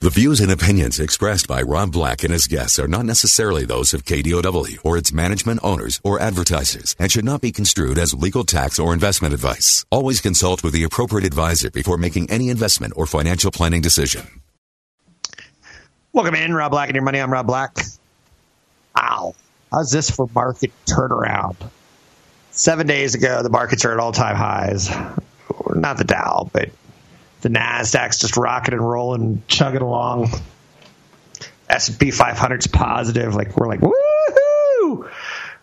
The 0.00 0.10
views 0.10 0.38
and 0.38 0.52
opinions 0.52 1.00
expressed 1.00 1.48
by 1.48 1.60
Rob 1.60 1.90
Black 1.90 2.22
and 2.22 2.32
his 2.32 2.46
guests 2.46 2.78
are 2.78 2.86
not 2.86 3.04
necessarily 3.04 3.64
those 3.64 3.92
of 3.92 4.04
KDOW 4.04 4.78
or 4.84 4.96
its 4.96 5.12
management 5.12 5.58
owners 5.64 6.00
or 6.04 6.20
advertisers 6.20 6.94
and 7.00 7.10
should 7.10 7.24
not 7.24 7.40
be 7.40 7.50
construed 7.50 7.98
as 7.98 8.14
legal 8.14 8.44
tax 8.44 8.78
or 8.78 8.94
investment 8.94 9.34
advice. 9.34 9.84
Always 9.90 10.20
consult 10.20 10.62
with 10.62 10.72
the 10.72 10.84
appropriate 10.84 11.26
advisor 11.26 11.68
before 11.72 11.96
making 11.96 12.30
any 12.30 12.48
investment 12.48 12.92
or 12.94 13.06
financial 13.06 13.50
planning 13.50 13.80
decision. 13.80 14.40
Welcome 16.12 16.36
in, 16.36 16.54
Rob 16.54 16.70
Black 16.70 16.90
and 16.90 16.94
your 16.94 17.02
money. 17.02 17.18
I'm 17.18 17.32
Rob 17.32 17.48
Black. 17.48 17.76
Wow. 18.94 19.34
How's 19.72 19.90
this 19.90 20.08
for 20.12 20.30
market 20.32 20.70
turnaround? 20.86 21.56
Seven 22.52 22.86
days 22.86 23.16
ago, 23.16 23.42
the 23.42 23.50
markets 23.50 23.84
are 23.84 23.94
at 23.94 23.98
all 23.98 24.12
time 24.12 24.36
highs. 24.36 24.88
Not 25.74 25.98
the 25.98 26.04
Dow, 26.04 26.48
but 26.52 26.68
the 27.40 27.48
Nasdaq's 27.48 28.18
just 28.18 28.36
rocking 28.36 28.74
and 28.74 28.88
rolling, 28.88 29.42
chugging 29.46 29.82
along. 29.82 30.30
S&P 31.68 32.08
500's 32.08 32.66
positive. 32.66 33.34
Like 33.34 33.56
we're 33.56 33.68
like, 33.68 33.80
woohoo! 33.80 35.08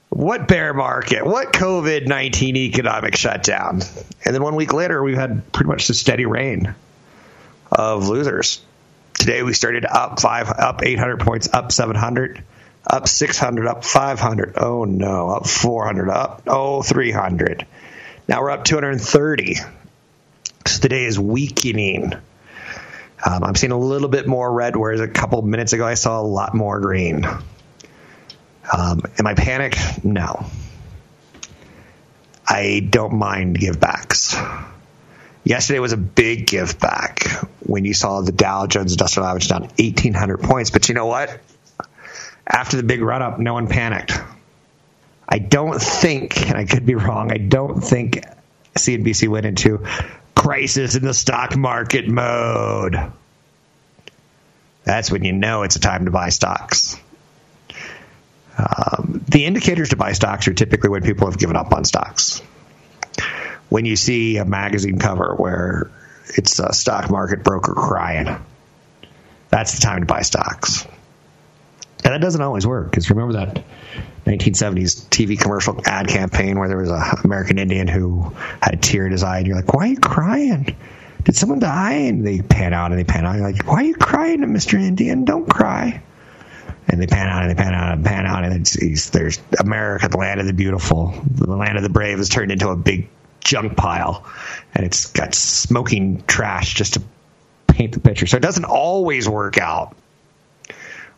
What 0.10 0.48
bear 0.48 0.74
market? 0.74 1.26
What 1.26 1.52
COVID 1.52 2.08
19 2.08 2.56
economic 2.56 3.16
shutdown? 3.16 3.82
And 4.24 4.36
then 4.36 4.42
one 4.42 4.56
week 4.56 4.72
later, 4.72 5.04
we've 5.04 5.18
had 5.18 5.52
pretty 5.52 5.68
much 5.68 5.88
the 5.88 5.94
steady 5.94 6.26
rain 6.26 6.76
of 7.72 8.08
losers. 8.08 8.62
Today 9.16 9.44
we 9.44 9.54
started 9.54 9.86
up 9.86 10.20
five, 10.20 10.50
up 10.50 10.84
800 10.84 11.20
points, 11.20 11.50
up 11.52 11.72
700, 11.72 12.44
up 12.88 13.08
600, 13.08 13.68
up 13.68 13.84
500. 13.84 14.54
Oh 14.58 14.86
no, 14.86 15.30
up 15.30 15.48
400, 15.48 16.10
up 16.10 16.44
oh 16.48 16.82
300. 16.82 17.66
Now 18.28 18.42
we're 18.42 18.52
up 18.52 18.64
230. 18.64 19.56
Today 20.66 21.06
is 21.06 21.20
weakening. 21.20 22.14
Um, 22.14 23.44
I'm 23.44 23.56
seeing 23.56 23.72
a 23.72 23.78
little 23.78 24.10
bit 24.10 24.28
more 24.28 24.52
red, 24.52 24.76
whereas 24.76 25.00
a 25.00 25.08
couple 25.08 25.42
minutes 25.42 25.74
ago 25.74 25.86
I 25.86 25.94
saw 25.94 26.20
a 26.20 26.24
lot 26.24 26.54
more 26.56 26.80
green. 26.80 27.26
Um, 27.26 29.02
am 29.20 29.28
I 29.28 29.36
panicked? 29.36 30.04
No. 30.04 30.46
I 32.48 32.88
don't 32.88 33.14
mind 33.14 33.60
give 33.60 33.80
backs. 33.80 34.36
Yesterday 35.44 35.80
was 35.80 35.94
a 35.94 35.98
big 35.98 36.48
give 36.48 36.80
back 36.80 37.28
when 37.60 37.86
you 37.86 37.94
saw 37.94 38.22
the 38.22 38.32
Dow 38.32 38.66
Jones 38.66 38.92
Industrial 38.92 39.28
Average 39.28 39.48
down 39.48 39.62
1,800 39.62 40.42
points. 40.42 40.72
But 40.72 40.90
you 40.90 40.96
know 40.96 41.06
what? 41.06 41.40
After 42.48 42.78
the 42.78 42.84
big 42.84 43.02
run 43.02 43.22
up, 43.22 43.40
no 43.40 43.54
one 43.54 43.68
panicked. 43.68 44.20
I 45.30 45.40
don't 45.40 45.80
think, 45.80 46.42
and 46.42 46.58
I 46.58 46.66
could 46.66 46.86
be 46.86 46.96
wrong, 46.96 47.32
I 47.32 47.38
don't 47.38 47.82
think 47.82 48.24
CNBC 48.76 49.28
went 49.28 49.46
into 49.46 49.86
crisis 50.36 50.96
in 50.96 51.04
the 51.04 51.14
stock 51.14 51.56
market 51.56 52.08
mode. 52.08 52.96
That's 54.84 55.10
when 55.12 55.24
you 55.24 55.34
know 55.34 55.64
it's 55.64 55.76
a 55.76 55.80
time 55.80 56.06
to 56.06 56.12
buy 56.12 56.30
stocks. 56.30 56.96
Um, 58.58 59.24
the 59.28 59.46
indicators 59.46 59.90
to 59.90 59.96
buy 59.96 60.14
stocks 60.14 60.48
are 60.48 60.54
typically 60.54 60.90
when 60.90 61.02
people 61.02 61.30
have 61.30 61.40
given 61.40 61.56
up 61.56 61.74
on 61.74 61.84
stocks. 61.84 62.42
When 63.70 63.86
you 63.86 63.96
see 63.96 64.38
a 64.38 64.46
magazine 64.46 65.00
cover 65.00 65.34
where 65.36 65.92
it's 66.38 66.60
a 66.60 66.72
stock 66.74 67.10
market 67.10 67.44
broker 67.44 67.74
crying, 67.74 68.44
that's 69.50 69.74
the 69.74 69.82
time 69.82 70.02
to 70.02 70.06
buy 70.06 70.22
stocks. 70.22 70.86
And 72.04 72.14
that 72.14 72.22
doesn't 72.22 72.42
always 72.42 72.68
work 72.68 72.92
because 72.92 73.10
remember 73.10 73.34
that 73.34 73.64
1970s 74.26 75.06
TV 75.10 75.40
commercial 75.40 75.80
ad 75.86 76.08
campaign 76.08 76.58
where 76.58 76.68
there 76.68 76.78
was 76.78 76.90
an 76.90 77.02
American 77.24 77.60
Indian 77.60 77.88
who 77.88 78.34
had 78.62 78.74
a 78.74 78.78
tear 78.78 79.06
in 79.06 79.12
his 79.12 79.24
eye, 79.24 79.40
and 79.40 79.48
you're 79.48 79.56
like, 79.56 79.74
"Why 79.74 79.86
are 79.86 79.90
you 79.90 80.00
crying? 80.00 80.76
Did 81.24 81.36
someone 81.36 81.60
die?" 81.60 81.94
And 81.94 82.26
they 82.26 82.42
pan 82.42 82.74
out 82.74 82.92
and 82.92 83.00
they 83.00 83.04
pan 83.04 83.26
out. 83.26 83.36
And 83.36 83.40
you're 83.40 83.52
like, 83.52 83.68
"Why 83.68 83.82
are 83.82 83.84
you 83.84 83.96
crying, 83.96 84.40
Mr. 84.40 84.80
Indian? 84.82 85.26
Don't 85.26 85.48
cry." 85.48 86.02
And 86.88 87.02
they 87.02 87.08
pan 87.08 87.28
out 87.28 87.44
and 87.44 87.52
they 87.52 87.56
pan 87.56 87.74
out 87.74 87.94
and 87.94 88.06
pan 88.06 88.26
out, 88.28 88.44
and 88.44 88.54
it's, 88.54 88.76
it's, 88.76 89.10
there's 89.10 89.40
America, 89.60 90.08
the 90.08 90.18
land 90.18 90.40
of 90.40 90.46
the 90.46 90.54
beautiful, 90.54 91.14
the 91.32 91.50
land 91.50 91.78
of 91.78 91.84
the 91.84 91.90
brave, 91.90 92.20
has 92.20 92.30
turned 92.30 92.52
into 92.52 92.70
a 92.70 92.76
big 92.76 93.10
junk 93.44 93.76
pile, 93.76 94.24
and 94.74 94.86
it's 94.86 95.08
got 95.08 95.34
smoking 95.34 96.24
trash 96.28 96.74
just 96.76 96.94
to 96.94 97.02
paint 97.68 97.94
the 97.94 98.00
picture. 98.00 98.28
So 98.28 98.38
it 98.38 98.42
doesn't 98.42 98.66
always 98.66 99.28
work 99.28 99.58
out 99.58 99.96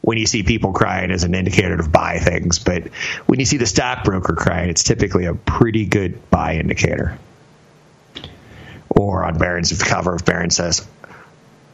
when 0.01 0.17
you 0.17 0.25
see 0.25 0.43
people 0.43 0.73
crying 0.73 1.11
as 1.11 1.23
an 1.23 1.35
indicator 1.35 1.77
to 1.77 1.87
buy 1.87 2.19
things. 2.19 2.59
But 2.59 2.87
when 3.25 3.39
you 3.39 3.45
see 3.45 3.57
the 3.57 3.65
stockbroker 3.65 4.35
crying, 4.35 4.69
it's 4.69 4.83
typically 4.83 5.25
a 5.25 5.33
pretty 5.33 5.85
good 5.85 6.29
buy 6.29 6.55
indicator. 6.55 7.17
Or 8.89 9.25
on 9.25 9.37
Barron's 9.37 9.71
cover, 9.81 10.15
if 10.15 10.25
Barron 10.25 10.49
says, 10.49 10.87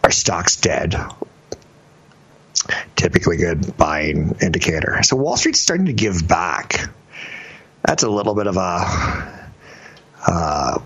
our 0.04 0.12
stock's 0.12 0.58
dead, 0.58 0.96
typically 2.96 3.38
good 3.38 3.78
buying 3.78 4.36
indicator. 4.42 5.02
So 5.04 5.16
Wall 5.16 5.38
Street's 5.38 5.62
starting 5.62 5.86
to 5.86 5.94
give 5.94 6.28
back. 6.28 6.90
That's 7.84 8.04
a 8.04 8.10
little 8.10 8.36
bit 8.36 8.48
of 8.48 8.58
a 8.58 9.50
uh, 10.26 10.80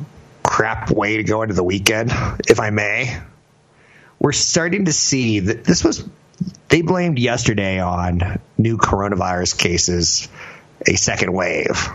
crap 0.44 0.92
way 0.92 1.18
to 1.18 1.24
go 1.24 1.44
into 1.44 1.54
the 1.54 1.64
weekend, 1.64 2.12
if 2.48 2.60
I 2.60 2.72
may. 2.72 3.20
We're 4.20 4.32
starting 4.32 4.86
to 4.86 4.94
see 4.94 5.40
that 5.42 5.64
this 5.64 5.84
was 5.84 6.04
they 6.70 6.82
blamed 6.82 7.20
yesterday 7.20 7.80
on 7.80 8.40
new 8.58 8.78
coronavirus 8.78 9.58
cases 9.58 10.28
a 10.86 10.96
second 10.96 11.34
wave 11.34 11.90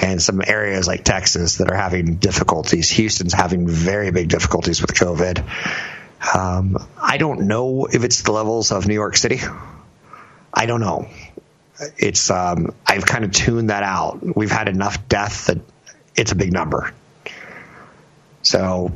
and 0.00 0.22
some 0.22 0.40
areas 0.46 0.86
like 0.86 1.04
Texas 1.04 1.58
that 1.58 1.70
are 1.70 1.76
having 1.76 2.16
difficulties. 2.16 2.88
Houston's 2.90 3.34
having 3.34 3.68
very 3.68 4.10
big 4.10 4.28
difficulties 4.28 4.80
with 4.80 4.94
COVID. 4.94 5.44
Um, 6.34 6.78
I 7.00 7.18
don't 7.18 7.42
know 7.42 7.86
if 7.86 8.04
it's 8.04 8.22
the 8.22 8.32
levels 8.32 8.72
of 8.72 8.86
New 8.86 8.94
York 8.94 9.16
City. 9.16 9.40
I 10.54 10.66
don't 10.66 10.80
know. 10.80 11.08
It's 11.98 12.30
um, 12.30 12.74
I've 12.86 13.04
kind 13.04 13.24
of 13.24 13.32
tuned 13.32 13.70
that 13.70 13.82
out. 13.82 14.20
We've 14.36 14.50
had 14.50 14.68
enough 14.68 15.08
death 15.08 15.46
that 15.46 15.58
it's 16.14 16.32
a 16.32 16.36
big 16.36 16.52
number. 16.52 16.94
So 18.42 18.92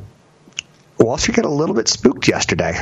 Wall 0.99 1.19
Street 1.19 1.37
got 1.37 1.45
a 1.45 1.51
little 1.51 1.75
bit 1.75 1.89
spooked 1.89 2.29
yesterday. 2.29 2.81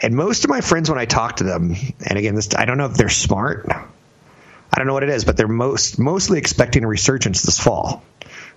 And 0.00 0.14
most 0.14 0.44
of 0.44 0.50
my 0.50 0.60
friends, 0.60 0.88
when 0.88 0.98
I 0.98 1.04
talk 1.04 1.36
to 1.36 1.44
them, 1.44 1.74
and 2.06 2.18
again, 2.18 2.34
this 2.34 2.54
I 2.54 2.64
don't 2.64 2.78
know 2.78 2.86
if 2.86 2.94
they're 2.94 3.08
smart. 3.08 3.66
I 3.68 4.78
don't 4.78 4.86
know 4.86 4.94
what 4.94 5.02
it 5.02 5.10
is, 5.10 5.24
but 5.24 5.36
they're 5.36 5.48
most 5.48 5.98
mostly 5.98 6.38
expecting 6.38 6.84
a 6.84 6.88
resurgence 6.88 7.42
this 7.42 7.58
fall 7.58 8.02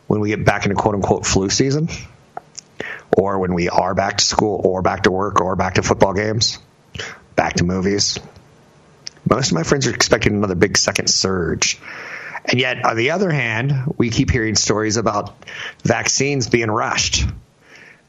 when 0.08 0.22
we 0.22 0.30
get 0.30 0.46
back 0.46 0.66
into 0.66 0.76
quote 0.76 0.96
unquote 0.96 1.26
flu 1.26 1.50
season, 1.50 1.90
or 3.18 3.40
when 3.40 3.54
we 3.54 3.68
are 3.70 3.94
back 3.94 4.18
to 4.18 4.24
school, 4.24 4.62
or 4.64 4.82
back 4.82 5.04
to 5.04 5.12
work, 5.12 5.42
or 5.42 5.56
back 5.56 5.76
to 5.76 5.84
football 5.84 6.14
games, 6.14 6.60
back 7.36 7.56
to 7.56 7.66
movies. 7.66 8.20
Most 9.30 9.52
of 9.52 9.56
my 9.56 9.64
friends 9.64 9.88
are 9.88 9.94
expecting 9.94 10.36
another 10.36 10.56
big 10.56 10.78
second 10.78 11.08
surge. 11.08 11.80
And 12.46 12.60
yet, 12.60 12.84
on 12.84 12.98
the 12.98 13.12
other 13.12 13.32
hand, 13.32 13.96
we 13.98 14.10
keep 14.10 14.30
hearing 14.30 14.56
stories 14.56 14.98
about 14.98 15.34
vaccines 15.84 16.50
being 16.50 16.70
rushed 16.70 17.26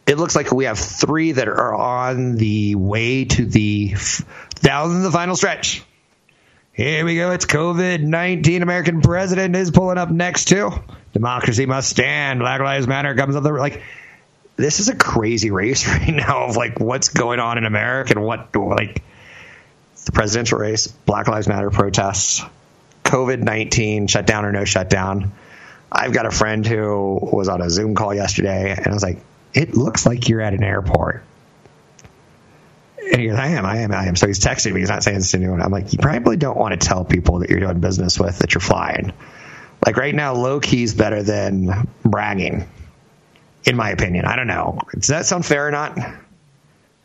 it 0.06 0.18
looks 0.18 0.36
like 0.36 0.52
we 0.52 0.66
have 0.66 0.78
three 0.78 1.32
that 1.32 1.48
are 1.48 1.74
on 1.74 2.36
the 2.36 2.74
way 2.74 3.24
to 3.24 3.46
the 3.46 3.94
down 4.60 5.02
the 5.02 5.10
final 5.10 5.36
stretch. 5.36 5.82
Here 6.72 7.04
we 7.04 7.14
go. 7.16 7.30
It's 7.30 7.46
COVID 7.46 8.02
19. 8.02 8.62
American 8.62 9.00
president 9.00 9.54
is 9.54 9.70
pulling 9.70 9.98
up 9.98 10.10
next 10.10 10.46
to 10.46 10.82
Democracy 11.12 11.66
must 11.66 11.88
stand. 11.88 12.40
Black 12.40 12.60
Lives 12.60 12.86
Matter 12.86 13.14
comes 13.14 13.36
up 13.36 13.44
the 13.44 13.52
like. 13.52 13.82
This 14.56 14.78
is 14.80 14.88
a 14.88 14.94
crazy 14.94 15.50
race 15.50 15.86
right 15.88 16.14
now 16.14 16.46
of 16.46 16.56
like 16.56 16.78
what's 16.78 17.08
going 17.08 17.40
on 17.40 17.58
in 17.58 17.64
America 17.64 18.12
and 18.16 18.24
what 18.24 18.54
like 18.54 19.02
the 20.04 20.12
presidential 20.12 20.58
race, 20.58 20.88
Black 20.88 21.28
Lives 21.28 21.48
Matter 21.48 21.70
protests, 21.70 22.42
COVID 23.04 23.40
19, 23.40 24.08
shutdown 24.08 24.44
or 24.44 24.52
no 24.52 24.64
shutdown. 24.64 25.32
I've 25.90 26.12
got 26.12 26.26
a 26.26 26.30
friend 26.30 26.66
who 26.66 27.20
was 27.22 27.48
on 27.48 27.62
a 27.62 27.70
Zoom 27.70 27.94
call 27.94 28.12
yesterday, 28.12 28.74
and 28.76 28.88
I 28.88 28.92
was 28.92 29.02
like, 29.02 29.18
it 29.54 29.76
looks 29.76 30.04
like 30.04 30.28
you're 30.28 30.40
at 30.40 30.52
an 30.52 30.62
airport. 30.62 31.24
And 32.98 33.20
he 33.20 33.28
goes, 33.28 33.38
I 33.38 33.48
am, 33.48 33.64
I 33.64 33.78
am, 33.78 33.92
I 33.92 34.06
am. 34.06 34.16
So 34.16 34.26
he's 34.26 34.40
texting 34.40 34.72
me. 34.72 34.80
He's 34.80 34.88
not 34.88 35.02
saying 35.02 35.18
this 35.18 35.30
to 35.30 35.36
anyone. 35.36 35.62
I'm 35.62 35.70
like, 35.70 35.92
you 35.92 35.98
probably 35.98 36.36
don't 36.36 36.56
want 36.56 36.78
to 36.78 36.86
tell 36.86 37.04
people 37.04 37.40
that 37.40 37.50
you're 37.50 37.60
doing 37.60 37.80
business 37.80 38.18
with 38.18 38.38
that 38.40 38.54
you're 38.54 38.60
flying. 38.60 39.12
Like 39.84 39.96
right 39.96 40.14
now, 40.14 40.34
low 40.34 40.60
key 40.60 40.82
is 40.82 40.94
better 40.94 41.22
than 41.22 41.88
bragging, 42.04 42.66
in 43.64 43.76
my 43.76 43.90
opinion. 43.90 44.24
I 44.24 44.36
don't 44.36 44.46
know. 44.46 44.80
Does 44.94 45.08
that 45.08 45.26
sound 45.26 45.44
fair 45.44 45.68
or 45.68 45.70
not? 45.70 45.98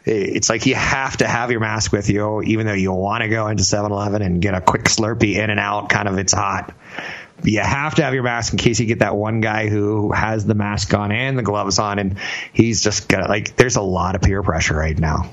It's 0.06 0.50
like 0.50 0.66
you 0.66 0.76
have 0.76 1.18
to 1.18 1.28
have 1.28 1.52
your 1.52 1.60
mask 1.60 1.92
with 1.92 2.10
you, 2.10 2.42
even 2.44 2.66
though 2.66 2.74
you 2.74 2.94
want 2.94 3.22
to 3.22 3.28
go 3.28 3.48
into 3.48 3.64
7 3.64 3.92
Eleven 3.92 4.22
and 4.22 4.42
get 4.42 4.56
a 4.56 4.62
quick 4.62 4.86
Slurpee 4.86 5.36
in 5.36 5.50
and 5.50 5.60
out, 5.60 5.90
kind 5.90 6.08
of 6.08 6.18
it's 6.18 6.32
hot. 6.32 6.74
You 7.44 7.60
have 7.62 7.96
to 7.96 8.04
have 8.04 8.14
your 8.14 8.24
mask 8.24 8.54
in 8.54 8.60
case 8.60 8.80
you 8.80 8.86
get 8.86 9.00
that 9.00 9.16
one 9.16 9.40
guy 9.42 9.70
who 9.70 10.12
has 10.12 10.46
the 10.46 10.56
mask 10.56 10.94
on 10.94 11.12
and 11.12 11.38
the 11.38 11.44
gloves 11.44 11.80
on, 11.80 12.00
and 12.00 12.18
he's 12.54 12.82
just 12.82 13.08
got 13.08 13.30
like, 13.30 13.56
there's 13.56 13.76
a 13.76 13.82
lot 13.82 14.16
of 14.16 14.22
peer 14.22 14.44
pressure 14.44 14.76
right 14.76 14.98
now. 14.98 15.32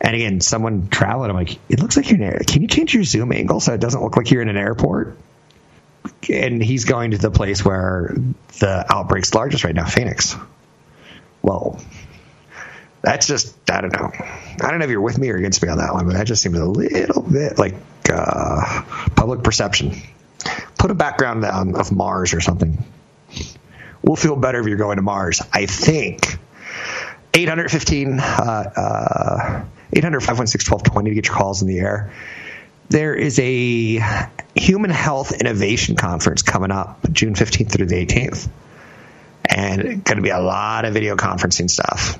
And 0.00 0.14
again, 0.14 0.40
someone 0.40 0.88
traveling, 0.88 1.30
I'm 1.30 1.36
like, 1.36 1.58
it 1.68 1.80
looks 1.80 1.96
like 1.96 2.10
you're 2.10 2.20
in. 2.20 2.44
Can 2.44 2.62
you 2.62 2.68
change 2.68 2.94
your 2.94 3.04
zoom 3.04 3.32
angle 3.32 3.58
so 3.60 3.72
it 3.72 3.80
doesn't 3.80 4.02
look 4.02 4.16
like 4.16 4.30
you're 4.30 4.42
in 4.42 4.48
an 4.48 4.56
airport? 4.56 5.16
And 6.28 6.62
he's 6.62 6.84
going 6.84 7.12
to 7.12 7.18
the 7.18 7.30
place 7.30 7.64
where 7.64 8.14
the 8.58 8.84
outbreak's 8.88 9.32
largest 9.32 9.64
right 9.64 9.74
now, 9.74 9.86
Phoenix. 9.86 10.36
Whoa. 11.40 11.78
That's 13.00 13.26
just, 13.26 13.54
I 13.70 13.80
don't 13.80 13.92
know. 13.92 14.10
I 14.14 14.70
don't 14.70 14.78
know 14.78 14.84
if 14.84 14.90
you're 14.90 15.00
with 15.00 15.18
me 15.18 15.30
or 15.30 15.36
against 15.36 15.62
me 15.62 15.68
on 15.68 15.78
that 15.78 15.94
one, 15.94 16.06
but 16.06 16.14
that 16.14 16.26
just 16.26 16.42
seems 16.42 16.58
a 16.58 16.64
little 16.64 17.22
bit 17.22 17.58
like 17.58 17.74
uh, 18.10 18.82
public 19.16 19.42
perception. 19.42 19.92
Put 20.84 20.90
a 20.90 20.94
background 20.94 21.46
of 21.46 21.92
Mars 21.92 22.34
or 22.34 22.42
something. 22.42 22.84
We'll 24.02 24.16
feel 24.16 24.36
better 24.36 24.60
if 24.60 24.66
you're 24.66 24.76
going 24.76 24.96
to 24.96 25.02
Mars. 25.02 25.40
I 25.50 25.64
think 25.64 26.38
815 27.32 28.20
uh, 28.20 28.22
uh, 28.22 29.64
800 29.94 30.20
516 30.20 31.04
to 31.04 31.14
get 31.14 31.26
your 31.26 31.34
calls 31.34 31.62
in 31.62 31.68
the 31.68 31.78
air. 31.78 32.12
There 32.90 33.14
is 33.14 33.38
a 33.38 34.04
Human 34.54 34.90
Health 34.90 35.32
Innovation 35.32 35.96
Conference 35.96 36.42
coming 36.42 36.70
up 36.70 37.10
June 37.10 37.32
15th 37.32 37.70
through 37.70 37.86
the 37.86 38.04
18th. 38.04 38.50
And 39.42 39.80
it's 39.80 40.02
going 40.02 40.16
to 40.16 40.22
be 40.22 40.28
a 40.28 40.40
lot 40.40 40.84
of 40.84 40.92
video 40.92 41.16
conferencing 41.16 41.70
stuff. 41.70 42.18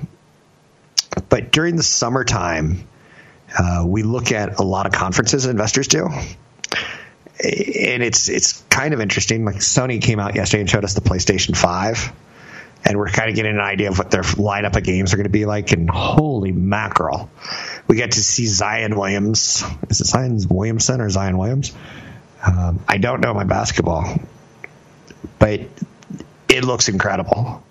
But 1.29 1.51
during 1.51 1.75
the 1.75 1.83
summertime, 1.83 2.87
uh, 3.55 3.83
we 3.85 4.01
look 4.01 4.31
at 4.31 4.59
a 4.59 4.63
lot 4.63 4.87
of 4.87 4.91
conferences 4.91 5.45
investors 5.45 5.87
do. 5.87 6.09
And 7.39 8.03
it's 8.03 8.29
it's 8.29 8.61
kind 8.69 8.93
of 8.93 9.01
interesting. 9.01 9.45
Like 9.45 9.57
Sony 9.57 10.01
came 10.01 10.19
out 10.19 10.35
yesterday 10.35 10.61
and 10.61 10.69
showed 10.69 10.83
us 10.83 10.93
the 10.93 11.01
PlayStation 11.01 11.55
5 11.55 12.13
and 12.85 12.99
we're 12.99 13.09
kind 13.09 13.29
of 13.29 13.35
getting 13.35 13.55
an 13.55 13.61
idea 13.61 13.89
of 13.89 13.97
what 13.97 14.11
their 14.11 14.21
lineup 14.21 14.75
of 14.75 14.83
games 14.83 15.11
are 15.13 15.17
going 15.17 15.25
to 15.25 15.31
be 15.31 15.45
like. 15.45 15.71
And 15.71 15.89
holy 15.89 16.51
mackerel, 16.51 17.31
we 17.87 17.95
get 17.95 18.11
to 18.11 18.19
see 18.23 18.45
Zion 18.45 18.95
Williams. 18.95 19.63
Is 19.89 20.01
it 20.01 20.05
Zion 20.05 20.39
Williamson 20.47 21.01
or 21.01 21.09
Zion 21.09 21.37
Williams? 21.37 21.73
Um, 22.45 22.79
I 22.87 22.99
don't 22.99 23.21
know 23.21 23.33
my 23.33 23.43
basketball, 23.43 24.19
but 25.39 25.61
it 26.47 26.63
looks 26.63 26.87
incredible. 26.87 27.63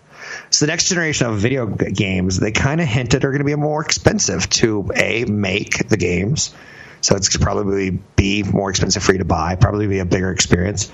So 0.50 0.66
the 0.66 0.72
next 0.72 0.88
generation 0.88 1.28
of 1.28 1.38
video 1.38 1.66
games, 1.66 2.40
they 2.40 2.50
kind 2.50 2.80
of 2.80 2.88
hinted 2.88 3.24
are 3.24 3.30
going 3.30 3.38
to 3.38 3.44
be 3.44 3.54
more 3.54 3.82
expensive 3.82 4.50
to 4.50 4.90
a 4.96 5.24
make 5.26 5.88
the 5.88 5.96
games 5.96 6.52
so 7.04 7.16
it's 7.16 7.36
probably 7.36 7.90
be 7.90 8.42
more 8.42 8.70
expensive 8.70 9.02
for 9.02 9.12
you 9.12 9.18
to 9.18 9.26
buy, 9.26 9.56
probably 9.56 9.86
be 9.86 9.98
a 9.98 10.06
bigger 10.06 10.30
experience. 10.30 10.90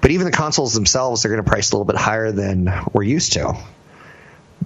But 0.00 0.10
even 0.10 0.24
the 0.24 0.32
consoles 0.32 0.72
themselves, 0.72 1.22
they're 1.22 1.30
going 1.30 1.44
to 1.44 1.48
price 1.48 1.70
a 1.70 1.74
little 1.74 1.84
bit 1.84 1.96
higher 1.96 2.32
than 2.32 2.72
we're 2.94 3.02
used 3.02 3.34
to. 3.34 3.54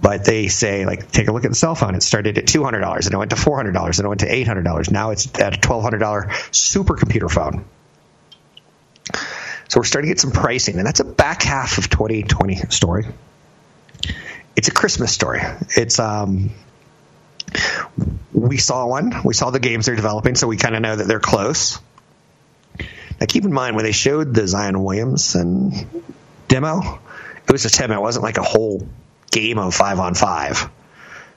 But 0.01 0.23
they 0.23 0.47
say, 0.47 0.85
like, 0.85 1.11
take 1.11 1.27
a 1.27 1.33
look 1.33 1.43
at 1.43 1.51
the 1.51 1.55
cell 1.55 1.75
phone. 1.75 1.95
It 1.95 2.03
started 2.03 2.37
at 2.37 2.45
$200 2.45 3.05
and 3.05 3.13
it 3.13 3.17
went 3.17 3.31
to 3.31 3.35
$400 3.35 3.75
and 3.75 3.99
it 3.99 4.07
went 4.07 4.21
to 4.21 4.29
$800. 4.29 4.89
Now 4.89 5.09
it's 5.11 5.27
at 5.37 5.57
a 5.57 5.59
$1,200 5.59 6.29
supercomputer 6.51 7.29
phone. 7.29 7.65
So 9.67 9.81
we're 9.81 9.83
starting 9.83 10.09
to 10.09 10.13
get 10.13 10.21
some 10.21 10.31
pricing, 10.31 10.77
and 10.77 10.87
that's 10.87 11.01
a 11.01 11.03
back 11.03 11.43
half 11.43 11.77
of 11.77 11.89
2020 11.89 12.55
story. 12.69 13.05
It's 14.55 14.69
a 14.69 14.71
Christmas 14.71 15.11
story. 15.11 15.41
It's 15.75 15.99
um, 15.99 16.51
we 18.33 18.57
saw 18.57 18.85
one. 18.87 19.21
We 19.23 19.33
saw 19.33 19.49
the 19.49 19.59
games 19.59 19.85
they're 19.85 19.95
developing, 19.95 20.35
so 20.35 20.47
we 20.47 20.57
kind 20.57 20.75
of 20.75 20.81
know 20.81 20.95
that 20.95 21.07
they're 21.07 21.19
close. 21.19 21.79
Now, 22.79 23.27
keep 23.27 23.45
in 23.45 23.53
mind 23.53 23.75
when 23.75 23.85
they 23.85 23.93
showed 23.93 24.33
the 24.33 24.47
Zion 24.47 24.83
Williamson 24.83 26.03
demo, 26.47 26.99
it 27.47 27.51
was 27.51 27.65
a 27.65 27.69
demo. 27.69 27.95
It 27.95 28.01
wasn't 28.01 28.23
like 28.23 28.37
a 28.37 28.43
whole 28.43 28.87
game 29.31 29.57
of 29.57 29.73
five 29.73 29.99
on 29.99 30.15
five. 30.15 30.69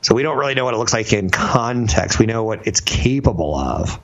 So 0.01 0.15
we 0.15 0.23
don't 0.23 0.39
really 0.39 0.55
know 0.55 0.65
what 0.65 0.75
it 0.75 0.79
looks 0.79 0.93
like 0.93 1.13
in 1.13 1.31
context. 1.31 2.19
We 2.19 2.27
know 2.27 2.45
what 2.45 2.67
it's 2.67 2.81
capable 2.81 3.57
of. 3.57 4.01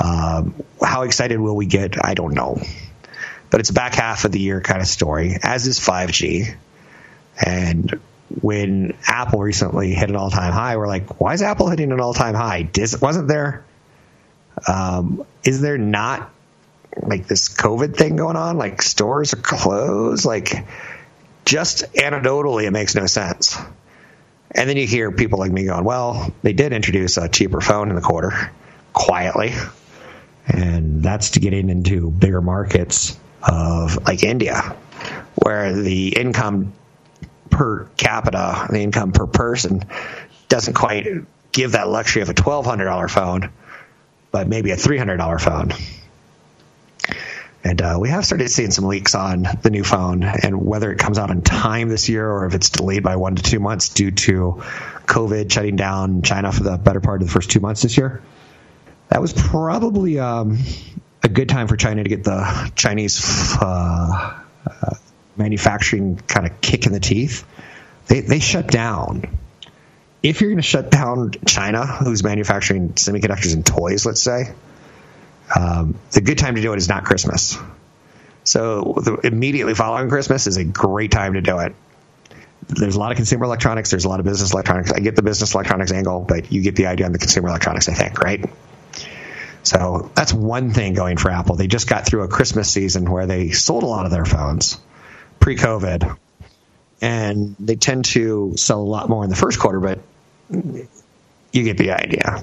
Um, 0.00 0.54
how 0.82 1.02
excited 1.02 1.38
will 1.38 1.56
we 1.56 1.66
get? 1.66 2.02
I 2.02 2.14
don't 2.14 2.34
know. 2.34 2.60
But 3.50 3.60
it's 3.60 3.70
a 3.70 3.74
back 3.74 3.94
half 3.94 4.24
of 4.24 4.32
the 4.32 4.40
year 4.40 4.60
kind 4.60 4.80
of 4.80 4.86
story, 4.86 5.36
as 5.42 5.66
is 5.66 5.80
5G. 5.80 6.54
And 7.44 8.00
when 8.42 8.96
Apple 9.06 9.40
recently 9.40 9.92
hit 9.94 10.08
an 10.08 10.16
all 10.16 10.30
time 10.30 10.52
high, 10.52 10.76
we're 10.76 10.86
like, 10.86 11.20
why 11.20 11.34
is 11.34 11.42
Apple 11.42 11.68
hitting 11.68 11.92
an 11.92 12.00
all 12.00 12.14
time 12.14 12.34
high? 12.34 12.62
Dis- 12.62 13.00
wasn't 13.00 13.28
there, 13.28 13.64
um, 14.66 15.24
is 15.44 15.60
there 15.60 15.78
not 15.78 16.30
like 17.02 17.26
this 17.26 17.48
COVID 17.48 17.96
thing 17.96 18.16
going 18.16 18.36
on? 18.36 18.58
Like 18.58 18.82
stores 18.82 19.32
are 19.32 19.38
closed? 19.38 20.24
Like 20.24 20.66
just 21.44 21.92
anecdotally, 21.94 22.64
it 22.64 22.70
makes 22.70 22.94
no 22.94 23.06
sense. 23.06 23.56
And 24.50 24.68
then 24.68 24.76
you 24.76 24.86
hear 24.86 25.12
people 25.12 25.38
like 25.38 25.52
me 25.52 25.64
going, 25.64 25.84
well, 25.84 26.32
they 26.42 26.52
did 26.52 26.72
introduce 26.72 27.16
a 27.16 27.28
cheaper 27.28 27.60
phone 27.60 27.90
in 27.90 27.96
the 27.96 28.02
quarter 28.02 28.50
quietly. 28.92 29.52
And 30.46 31.02
that's 31.02 31.30
to 31.30 31.40
getting 31.40 31.68
into 31.68 32.10
bigger 32.10 32.40
markets 32.40 33.18
of 33.42 34.06
like 34.06 34.22
India, 34.22 34.74
where 35.36 35.74
the 35.74 36.18
income 36.18 36.72
per 37.50 37.84
capita, 37.96 38.66
the 38.70 38.80
income 38.80 39.12
per 39.12 39.26
person, 39.26 39.84
doesn't 40.48 40.74
quite 40.74 41.06
give 41.52 41.72
that 41.72 41.88
luxury 41.88 42.22
of 42.22 42.28
a 42.28 42.34
$1,200 42.34 43.10
phone, 43.10 43.50
but 44.30 44.48
maybe 44.48 44.70
a 44.70 44.76
$300 44.76 45.40
phone. 45.40 45.72
And 47.64 47.82
uh, 47.82 47.98
we 48.00 48.08
have 48.08 48.24
started 48.24 48.48
seeing 48.50 48.70
some 48.70 48.86
leaks 48.86 49.14
on 49.14 49.46
the 49.62 49.70
new 49.70 49.82
phone 49.82 50.22
and 50.22 50.64
whether 50.64 50.92
it 50.92 50.98
comes 50.98 51.18
out 51.18 51.30
in 51.30 51.42
time 51.42 51.88
this 51.88 52.08
year 52.08 52.30
or 52.30 52.46
if 52.46 52.54
it's 52.54 52.70
delayed 52.70 53.02
by 53.02 53.16
one 53.16 53.34
to 53.34 53.42
two 53.42 53.58
months 53.58 53.88
due 53.90 54.12
to 54.12 54.62
COVID 55.06 55.50
shutting 55.50 55.76
down 55.76 56.22
China 56.22 56.52
for 56.52 56.62
the 56.62 56.78
better 56.78 57.00
part 57.00 57.20
of 57.20 57.26
the 57.26 57.32
first 57.32 57.50
two 57.50 57.60
months 57.60 57.82
this 57.82 57.98
year. 57.98 58.22
That 59.08 59.20
was 59.20 59.32
probably 59.32 60.18
um, 60.18 60.58
a 61.22 61.28
good 61.28 61.48
time 61.48 61.66
for 61.66 61.76
China 61.76 62.04
to 62.04 62.08
get 62.08 62.24
the 62.24 62.72
Chinese 62.76 63.56
uh, 63.60 64.40
uh, 64.66 64.94
manufacturing 65.38 66.16
kind 66.16 66.46
of 66.46 66.60
kick 66.60 66.86
in 66.86 66.92
the 66.92 67.00
teeth. 67.00 67.44
They, 68.06 68.20
they 68.20 68.38
shut 68.38 68.66
down. 68.68 69.38
If 70.22 70.40
you're 70.40 70.50
going 70.50 70.58
to 70.58 70.62
shut 70.62 70.90
down 70.90 71.32
China, 71.46 71.86
who's 71.86 72.24
manufacturing 72.24 72.90
semiconductors 72.90 73.54
and 73.54 73.64
toys, 73.64 74.04
let's 74.04 74.22
say, 74.22 74.52
um, 75.54 75.94
the 76.10 76.20
good 76.20 76.38
time 76.38 76.56
to 76.56 76.62
do 76.62 76.72
it 76.72 76.76
is 76.76 76.88
not 76.88 77.04
Christmas. 77.04 77.56
So 78.44 78.94
the, 78.96 79.14
immediately 79.24 79.74
following 79.74 80.08
Christmas 80.08 80.46
is 80.46 80.56
a 80.56 80.64
great 80.64 81.10
time 81.10 81.34
to 81.34 81.40
do 81.40 81.58
it. 81.60 81.74
There's 82.66 82.96
a 82.96 82.98
lot 82.98 83.12
of 83.12 83.16
consumer 83.16 83.44
electronics. 83.44 83.90
There's 83.90 84.04
a 84.04 84.08
lot 84.08 84.20
of 84.20 84.26
business 84.26 84.52
electronics. 84.52 84.92
I 84.92 85.00
get 85.00 85.16
the 85.16 85.22
business 85.22 85.54
electronics 85.54 85.92
angle, 85.92 86.24
but 86.28 86.50
you 86.52 86.62
get 86.62 86.76
the 86.76 86.86
idea 86.86 87.06
on 87.06 87.12
the 87.12 87.18
consumer 87.18 87.48
electronics, 87.48 87.88
I 87.88 87.94
think, 87.94 88.20
right? 88.20 88.44
So 89.62 90.10
that's 90.14 90.32
one 90.32 90.72
thing 90.72 90.94
going 90.94 91.16
for 91.16 91.30
Apple. 91.30 91.56
They 91.56 91.66
just 91.66 91.88
got 91.88 92.06
through 92.06 92.22
a 92.22 92.28
Christmas 92.28 92.70
season 92.70 93.10
where 93.10 93.26
they 93.26 93.50
sold 93.50 93.82
a 93.82 93.86
lot 93.86 94.06
of 94.06 94.10
their 94.10 94.24
phones 94.24 94.78
pre-COVID, 95.40 96.16
and 97.00 97.56
they 97.58 97.76
tend 97.76 98.06
to 98.06 98.56
sell 98.56 98.80
a 98.80 98.82
lot 98.82 99.08
more 99.08 99.24
in 99.24 99.30
the 99.30 99.36
first 99.36 99.58
quarter. 99.58 99.80
But 99.80 100.00
you 100.50 101.64
get 101.64 101.78
the 101.78 101.92
idea. 101.92 102.42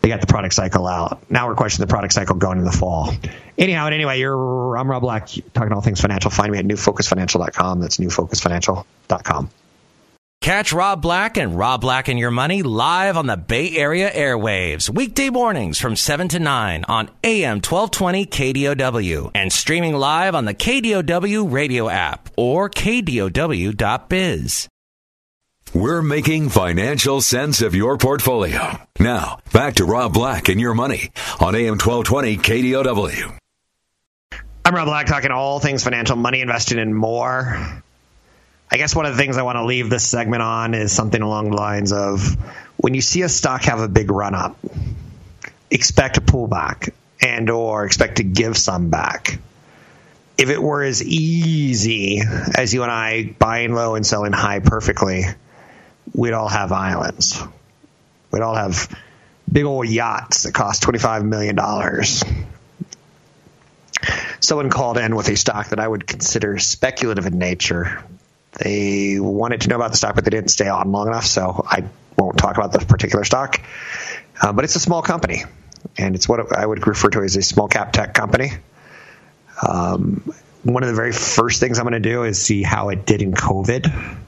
They 0.00 0.08
got 0.08 0.20
the 0.20 0.26
product 0.26 0.52
cycle 0.52 0.86
out. 0.86 1.30
Now 1.30 1.48
we're 1.48 1.54
questioning 1.54 1.88
the 1.88 1.90
product 1.90 2.12
cycle 2.12 2.36
going 2.36 2.58
in 2.58 2.64
the 2.64 2.72
fall. 2.72 3.14
Anyhow, 3.56 3.86
and 3.86 3.94
anyway, 3.94 4.18
you're 4.18 4.76
I'm 4.76 4.90
Rob 4.90 5.00
Black 5.00 5.28
talking 5.54 5.72
all 5.72 5.80
things 5.80 6.00
financial. 6.00 6.30
Find 6.30 6.52
me 6.52 6.58
at 6.58 6.66
newfocusfinancial.com. 6.66 7.80
That's 7.80 7.96
newfocusfinancial.com. 7.96 9.50
Catch 10.44 10.74
Rob 10.74 11.00
Black 11.00 11.38
and 11.38 11.56
Rob 11.56 11.80
Black 11.80 12.08
and 12.08 12.18
Your 12.18 12.30
Money 12.30 12.62
live 12.62 13.16
on 13.16 13.26
the 13.26 13.38
Bay 13.38 13.74
Area 13.78 14.12
airwaves, 14.12 14.90
weekday 14.90 15.30
mornings 15.30 15.80
from 15.80 15.96
7 15.96 16.28
to 16.28 16.38
9 16.38 16.84
on 16.86 17.08
AM 17.24 17.62
1220 17.62 18.26
KDOW 18.26 19.30
and 19.34 19.50
streaming 19.50 19.94
live 19.94 20.34
on 20.34 20.44
the 20.44 20.52
KDOW 20.52 21.50
radio 21.50 21.88
app 21.88 22.28
or 22.36 22.68
KDOW.biz. 22.68 24.68
We're 25.72 26.02
making 26.02 26.50
financial 26.50 27.22
sense 27.22 27.62
of 27.62 27.74
your 27.74 27.96
portfolio. 27.96 28.76
Now, 29.00 29.38
back 29.50 29.76
to 29.76 29.86
Rob 29.86 30.12
Black 30.12 30.50
and 30.50 30.60
Your 30.60 30.74
Money 30.74 31.10
on 31.40 31.54
AM 31.54 31.78
1220 31.78 32.36
KDOW. 32.36 33.38
I'm 34.66 34.74
Rob 34.74 34.88
Black 34.88 35.06
talking 35.06 35.30
all 35.30 35.60
things 35.60 35.84
financial, 35.84 36.16
money 36.16 36.42
investing, 36.42 36.78
and 36.78 36.94
more. 36.94 37.82
I 38.74 38.76
guess 38.76 38.96
one 38.96 39.06
of 39.06 39.12
the 39.12 39.22
things 39.22 39.36
I 39.36 39.42
want 39.42 39.54
to 39.54 39.64
leave 39.64 39.88
this 39.88 40.04
segment 40.04 40.42
on 40.42 40.74
is 40.74 40.90
something 40.90 41.22
along 41.22 41.50
the 41.50 41.56
lines 41.56 41.92
of 41.92 42.34
when 42.76 42.92
you 42.92 43.02
see 43.02 43.22
a 43.22 43.28
stock 43.28 43.62
have 43.66 43.78
a 43.78 43.86
big 43.86 44.10
run 44.10 44.34
up, 44.34 44.58
expect 45.70 46.16
a 46.18 46.20
pullback 46.20 46.92
and 47.22 47.48
or 47.50 47.86
expect 47.86 48.16
to 48.16 48.24
give 48.24 48.56
some 48.56 48.90
back. 48.90 49.38
If 50.36 50.50
it 50.50 50.60
were 50.60 50.82
as 50.82 51.04
easy 51.04 52.20
as 52.56 52.74
you 52.74 52.82
and 52.82 52.90
I 52.90 53.36
buying 53.38 53.74
low 53.76 53.94
and 53.94 54.04
selling 54.04 54.32
high 54.32 54.58
perfectly, 54.58 55.22
we'd 56.12 56.32
all 56.32 56.48
have 56.48 56.72
islands. 56.72 57.40
We'd 58.32 58.42
all 58.42 58.56
have 58.56 58.92
big 59.52 59.66
old 59.66 59.88
yachts 59.88 60.42
that 60.42 60.52
cost 60.52 60.82
$25 60.82 61.24
million. 61.24 61.56
Someone 64.40 64.68
called 64.68 64.98
in 64.98 65.14
with 65.14 65.28
a 65.28 65.36
stock 65.36 65.68
that 65.68 65.78
I 65.78 65.86
would 65.86 66.08
consider 66.08 66.58
speculative 66.58 67.26
in 67.26 67.38
nature. 67.38 68.02
They 68.58 69.18
wanted 69.18 69.62
to 69.62 69.68
know 69.68 69.76
about 69.76 69.90
the 69.90 69.96
stock, 69.96 70.14
but 70.14 70.24
they 70.24 70.30
didn't 70.30 70.50
stay 70.50 70.68
on 70.68 70.92
long 70.92 71.08
enough, 71.08 71.26
so 71.26 71.64
I 71.68 71.84
won't 72.16 72.38
talk 72.38 72.56
about 72.56 72.72
the 72.72 72.78
particular 72.78 73.24
stock. 73.24 73.60
Uh, 74.40 74.52
but 74.52 74.64
it's 74.64 74.76
a 74.76 74.80
small 74.80 75.02
company, 75.02 75.44
and 75.98 76.14
it's 76.14 76.28
what 76.28 76.56
I 76.56 76.64
would 76.64 76.86
refer 76.86 77.10
to 77.10 77.22
as 77.22 77.36
a 77.36 77.42
small 77.42 77.68
cap 77.68 77.92
tech 77.92 78.14
company. 78.14 78.52
Um, 79.66 80.32
one 80.62 80.82
of 80.82 80.88
the 80.88 80.94
very 80.94 81.12
first 81.12 81.60
things 81.60 81.78
I'm 81.78 81.84
going 81.84 82.00
to 82.02 82.08
do 82.08 82.22
is 82.24 82.40
see 82.40 82.62
how 82.62 82.88
it 82.88 83.06
did 83.06 83.22
in 83.22 83.32
COVID. 83.32 84.18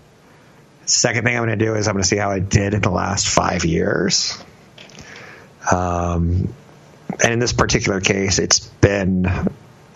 Second 0.85 1.25
thing 1.25 1.37
I'm 1.37 1.45
going 1.45 1.59
to 1.59 1.64
do 1.64 1.75
is 1.75 1.88
I'm 1.88 1.95
going 1.95 2.02
to 2.02 2.09
see 2.09 2.16
how 2.16 2.33
it 2.33 2.49
did 2.49 2.75
in 2.75 2.80
the 2.80 2.90
last 2.90 3.26
five 3.26 3.64
years. 3.64 4.37
Um, 5.71 6.52
and 7.23 7.33
in 7.33 7.38
this 7.38 7.52
particular 7.52 8.00
case, 8.00 8.38
it's 8.38 8.61
been 8.61 9.26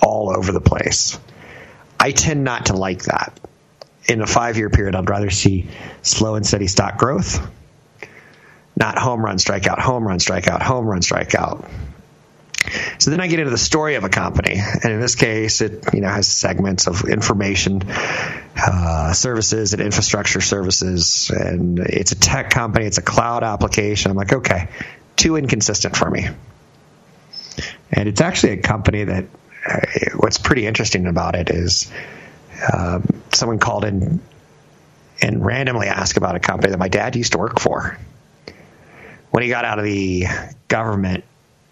all 0.00 0.34
over 0.36 0.52
the 0.52 0.60
place. 0.60 1.18
I 1.98 2.12
tend 2.12 2.44
not 2.44 2.66
to 2.66 2.76
like 2.76 3.04
that. 3.04 3.38
In 4.10 4.20
a 4.22 4.26
five 4.26 4.56
year 4.56 4.70
period, 4.70 4.96
I'd 4.96 5.08
rather 5.08 5.30
see 5.30 5.68
slow 6.02 6.34
and 6.34 6.44
steady 6.44 6.66
stock 6.66 6.98
growth, 6.98 7.38
not 8.76 8.98
home 8.98 9.24
run, 9.24 9.36
strikeout, 9.36 9.78
home 9.78 10.06
run, 10.06 10.18
strikeout, 10.18 10.62
home 10.62 10.86
run, 10.86 11.00
strikeout. 11.00 11.64
So 12.98 13.10
then 13.10 13.20
I 13.20 13.28
get 13.28 13.38
into 13.38 13.50
the 13.50 13.58
story 13.58 13.94
of 13.94 14.04
a 14.04 14.08
company, 14.08 14.56
and 14.56 14.92
in 14.92 15.00
this 15.00 15.14
case, 15.14 15.60
it 15.60 15.94
you 15.94 16.00
know 16.00 16.08
has 16.08 16.26
segments 16.26 16.88
of 16.88 17.08
information 17.08 17.82
uh, 18.56 19.12
services 19.12 19.74
and 19.74 19.80
infrastructure 19.80 20.40
services, 20.40 21.30
and 21.30 21.78
it's 21.78 22.12
a 22.12 22.16
tech 22.16 22.50
company, 22.50 22.86
it's 22.86 22.98
a 22.98 23.02
cloud 23.02 23.44
application. 23.44 24.10
I'm 24.10 24.16
like, 24.16 24.32
okay, 24.32 24.68
too 25.14 25.36
inconsistent 25.36 25.96
for 25.96 26.10
me. 26.10 26.26
And 27.92 28.08
it's 28.08 28.20
actually 28.20 28.54
a 28.54 28.62
company 28.62 29.04
that 29.04 29.24
uh, 29.68 29.80
what's 30.16 30.38
pretty 30.38 30.66
interesting 30.66 31.06
about 31.06 31.36
it 31.36 31.50
is 31.50 31.90
um, 32.72 33.22
someone 33.32 33.58
called 33.58 33.84
in 33.84 34.20
and 35.22 35.44
randomly 35.44 35.86
asked 35.86 36.16
about 36.16 36.36
a 36.36 36.40
company 36.40 36.70
that 36.70 36.78
my 36.78 36.88
dad 36.88 37.16
used 37.16 37.32
to 37.32 37.38
work 37.38 37.60
for. 37.60 37.98
When 39.30 39.42
he 39.42 39.48
got 39.48 39.64
out 39.64 39.78
of 39.78 39.84
the 39.84 40.26
government, 40.68 41.24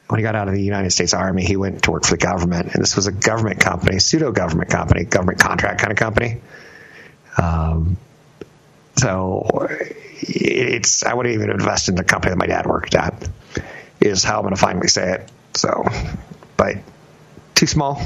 when 0.08 0.18
he 0.18 0.22
got 0.22 0.34
out 0.34 0.48
of 0.48 0.54
the 0.54 0.62
United 0.62 0.90
States 0.90 1.12
Army, 1.12 1.44
he 1.44 1.56
went 1.56 1.82
to 1.84 1.90
work 1.90 2.04
for 2.04 2.12
the 2.12 2.24
government, 2.24 2.72
and 2.72 2.82
this 2.82 2.96
was 2.96 3.06
a 3.06 3.12
government 3.12 3.60
company, 3.60 3.98
pseudo 3.98 4.32
government 4.32 4.70
company, 4.70 5.04
government 5.04 5.38
contract 5.38 5.80
kind 5.80 5.92
of 5.92 5.98
company. 5.98 6.40
Um, 7.36 7.96
so 8.96 9.48
it's 10.20 11.04
I 11.04 11.14
wouldn't 11.14 11.34
even 11.34 11.50
invest 11.50 11.88
in 11.88 11.94
the 11.94 12.04
company 12.04 12.30
that 12.30 12.38
my 12.38 12.46
dad 12.46 12.66
worked 12.66 12.94
at. 12.94 13.28
Is 14.00 14.22
how 14.22 14.36
I'm 14.36 14.42
going 14.42 14.54
to 14.54 14.60
finally 14.60 14.88
say 14.88 15.14
it. 15.14 15.30
So, 15.54 15.84
but 16.56 16.76
too 17.54 17.66
small. 17.66 18.00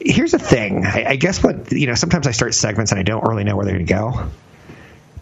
Here's 0.00 0.32
the 0.32 0.38
thing. 0.38 0.86
I, 0.86 1.10
I 1.10 1.16
guess 1.16 1.42
what 1.42 1.72
you 1.72 1.86
know. 1.86 1.94
Sometimes 1.94 2.26
I 2.26 2.30
start 2.30 2.54
segments 2.54 2.90
and 2.92 2.98
I 2.98 3.02
don't 3.02 3.24
really 3.24 3.44
know 3.44 3.56
where 3.56 3.66
they're 3.66 3.74
going 3.74 3.86
to 3.86 3.92
go. 3.92 4.30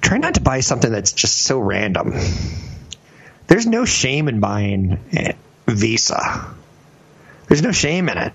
Try 0.01 0.19
not 0.19 0.35
to 0.35 0.41
buy 0.41 0.61
something 0.61 0.91
that's 0.91 1.13
just 1.13 1.43
so 1.43 1.59
random. 1.59 2.15
There's 3.49 3.67
no 3.67 3.85
shame 3.85 4.29
in 4.29 4.41
buying 4.41 4.99
Visa. 5.67 6.55
There's 7.49 7.63
no 7.63 7.73
shame 7.73 8.09
in 8.09 8.19
it. 8.19 8.33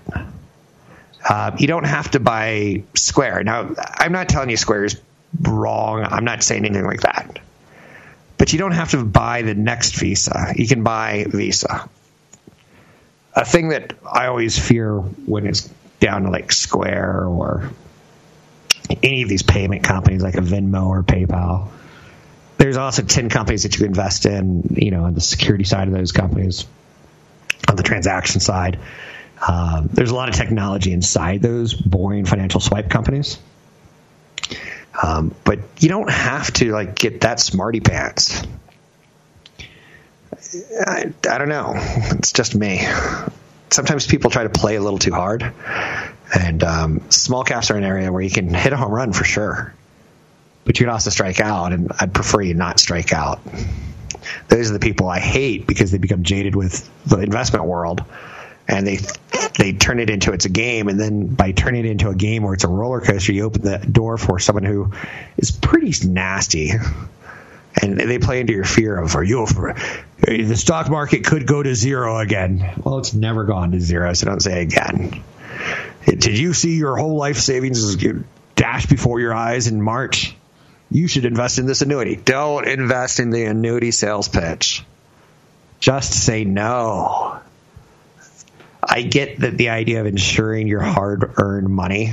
Uh, 1.26 1.52
you 1.58 1.66
don't 1.66 1.84
have 1.86 2.10
to 2.10 2.20
buy 2.20 2.82
Square. 2.94 3.44
Now, 3.44 3.74
I'm 3.78 4.12
not 4.12 4.28
telling 4.28 4.50
you 4.50 4.56
Square 4.56 4.84
is 4.84 5.00
wrong. 5.40 6.04
I'm 6.04 6.24
not 6.24 6.42
saying 6.42 6.64
anything 6.64 6.84
like 6.84 7.00
that. 7.00 7.38
But 8.36 8.52
you 8.52 8.58
don't 8.58 8.72
have 8.72 8.90
to 8.90 9.02
buy 9.02 9.42
the 9.42 9.54
next 9.54 9.94
Visa. 9.94 10.52
You 10.54 10.66
can 10.66 10.82
buy 10.82 11.24
Visa. 11.28 11.88
A 13.34 13.44
thing 13.44 13.70
that 13.70 13.94
I 14.04 14.26
always 14.26 14.58
fear 14.58 14.98
when 14.98 15.46
it's 15.46 15.70
down 16.04 16.24
to 16.24 16.30
like 16.30 16.52
Square 16.52 17.24
or 17.26 17.70
any 19.02 19.22
of 19.22 19.28
these 19.28 19.42
payment 19.42 19.84
companies 19.84 20.22
like 20.22 20.34
a 20.34 20.42
Venmo 20.42 20.86
or 20.88 21.02
PayPal. 21.02 21.68
There's 22.58 22.76
also 22.76 23.02
10 23.02 23.30
companies 23.30 23.62
that 23.62 23.78
you 23.78 23.86
invest 23.86 24.26
in, 24.26 24.76
you 24.76 24.90
know, 24.90 25.04
on 25.04 25.14
the 25.14 25.20
security 25.20 25.64
side 25.64 25.88
of 25.88 25.94
those 25.94 26.12
companies, 26.12 26.66
on 27.68 27.76
the 27.76 27.82
transaction 27.82 28.40
side. 28.40 28.78
Um, 29.46 29.88
there's 29.92 30.10
a 30.10 30.14
lot 30.14 30.28
of 30.28 30.34
technology 30.34 30.92
inside 30.92 31.42
those 31.42 31.74
boring 31.74 32.26
financial 32.26 32.60
swipe 32.60 32.90
companies. 32.90 33.38
Um, 35.02 35.34
but 35.42 35.58
you 35.80 35.88
don't 35.88 36.10
have 36.10 36.52
to 36.54 36.70
like 36.72 36.94
get 36.94 37.22
that 37.22 37.40
smarty 37.40 37.80
pants. 37.80 38.42
I, 40.86 41.12
I 41.28 41.38
don't 41.38 41.48
know. 41.48 41.72
It's 41.76 42.32
just 42.32 42.54
me. 42.54 42.86
Sometimes 43.74 44.06
people 44.06 44.30
try 44.30 44.44
to 44.44 44.50
play 44.50 44.76
a 44.76 44.80
little 44.80 45.00
too 45.00 45.12
hard, 45.12 45.52
and 46.32 46.62
um, 46.62 47.10
small 47.10 47.42
caps 47.42 47.72
are 47.72 47.76
an 47.76 47.82
area 47.82 48.12
where 48.12 48.22
you 48.22 48.30
can 48.30 48.54
hit 48.54 48.72
a 48.72 48.76
home 48.76 48.92
run 48.92 49.12
for 49.12 49.24
sure, 49.24 49.74
but 50.64 50.78
you 50.78 50.86
can 50.86 50.92
also 50.92 51.10
strike 51.10 51.40
out, 51.40 51.72
and 51.72 51.90
I'd 51.98 52.14
prefer 52.14 52.40
you 52.40 52.54
not 52.54 52.78
strike 52.78 53.12
out. 53.12 53.40
Those 54.46 54.70
are 54.70 54.74
the 54.74 54.78
people 54.78 55.08
I 55.08 55.18
hate 55.18 55.66
because 55.66 55.90
they 55.90 55.98
become 55.98 56.22
jaded 56.22 56.54
with 56.54 56.88
the 57.04 57.18
investment 57.18 57.64
world 57.64 58.04
and 58.68 58.86
they 58.86 58.98
they 59.58 59.72
turn 59.72 59.98
it 59.98 60.08
into 60.08 60.32
it's 60.32 60.44
a 60.44 60.50
game, 60.50 60.88
and 60.88 60.98
then 60.98 61.26
by 61.26 61.50
turning 61.50 61.84
it 61.84 61.90
into 61.90 62.08
a 62.08 62.14
game 62.14 62.44
where 62.44 62.54
it's 62.54 62.64
a 62.64 62.68
roller 62.68 63.00
coaster, 63.00 63.32
you 63.32 63.44
open 63.44 63.62
the 63.62 63.78
door 63.78 64.18
for 64.18 64.38
someone 64.38 64.64
who 64.64 64.92
is 65.36 65.50
pretty 65.50 65.92
nasty, 66.08 66.70
and 67.82 67.98
they 67.98 68.18
play 68.18 68.40
into 68.40 68.52
your 68.52 68.64
fear 68.64 68.96
of 68.96 69.16
are 69.16 69.24
you 69.24 69.46
for 69.46 69.74
the 70.26 70.56
stock 70.56 70.88
market 70.88 71.24
could 71.24 71.46
go 71.46 71.62
to 71.62 71.74
zero 71.74 72.18
again. 72.18 72.74
Well, 72.82 72.98
it's 72.98 73.14
never 73.14 73.44
gone 73.44 73.72
to 73.72 73.80
zero, 73.80 74.12
so 74.14 74.26
don't 74.26 74.40
say 74.40 74.62
again. 74.62 75.22
Did 76.06 76.38
you 76.38 76.52
see 76.54 76.76
your 76.76 76.96
whole 76.96 77.16
life 77.16 77.38
savings 77.38 77.96
dash 78.56 78.86
before 78.86 79.20
your 79.20 79.34
eyes 79.34 79.66
in 79.66 79.80
March? 79.80 80.34
You 80.90 81.08
should 81.08 81.24
invest 81.24 81.58
in 81.58 81.66
this 81.66 81.82
annuity. 81.82 82.16
Don't 82.16 82.66
invest 82.66 83.20
in 83.20 83.30
the 83.30 83.44
annuity 83.44 83.90
sales 83.90 84.28
pitch. 84.28 84.84
Just 85.80 86.12
say 86.12 86.44
no. 86.44 87.38
I 88.82 89.02
get 89.02 89.40
that 89.40 89.56
the 89.56 89.70
idea 89.70 90.00
of 90.00 90.06
insuring 90.06 90.68
your 90.68 90.82
hard 90.82 91.34
earned 91.38 91.68
money 91.68 92.12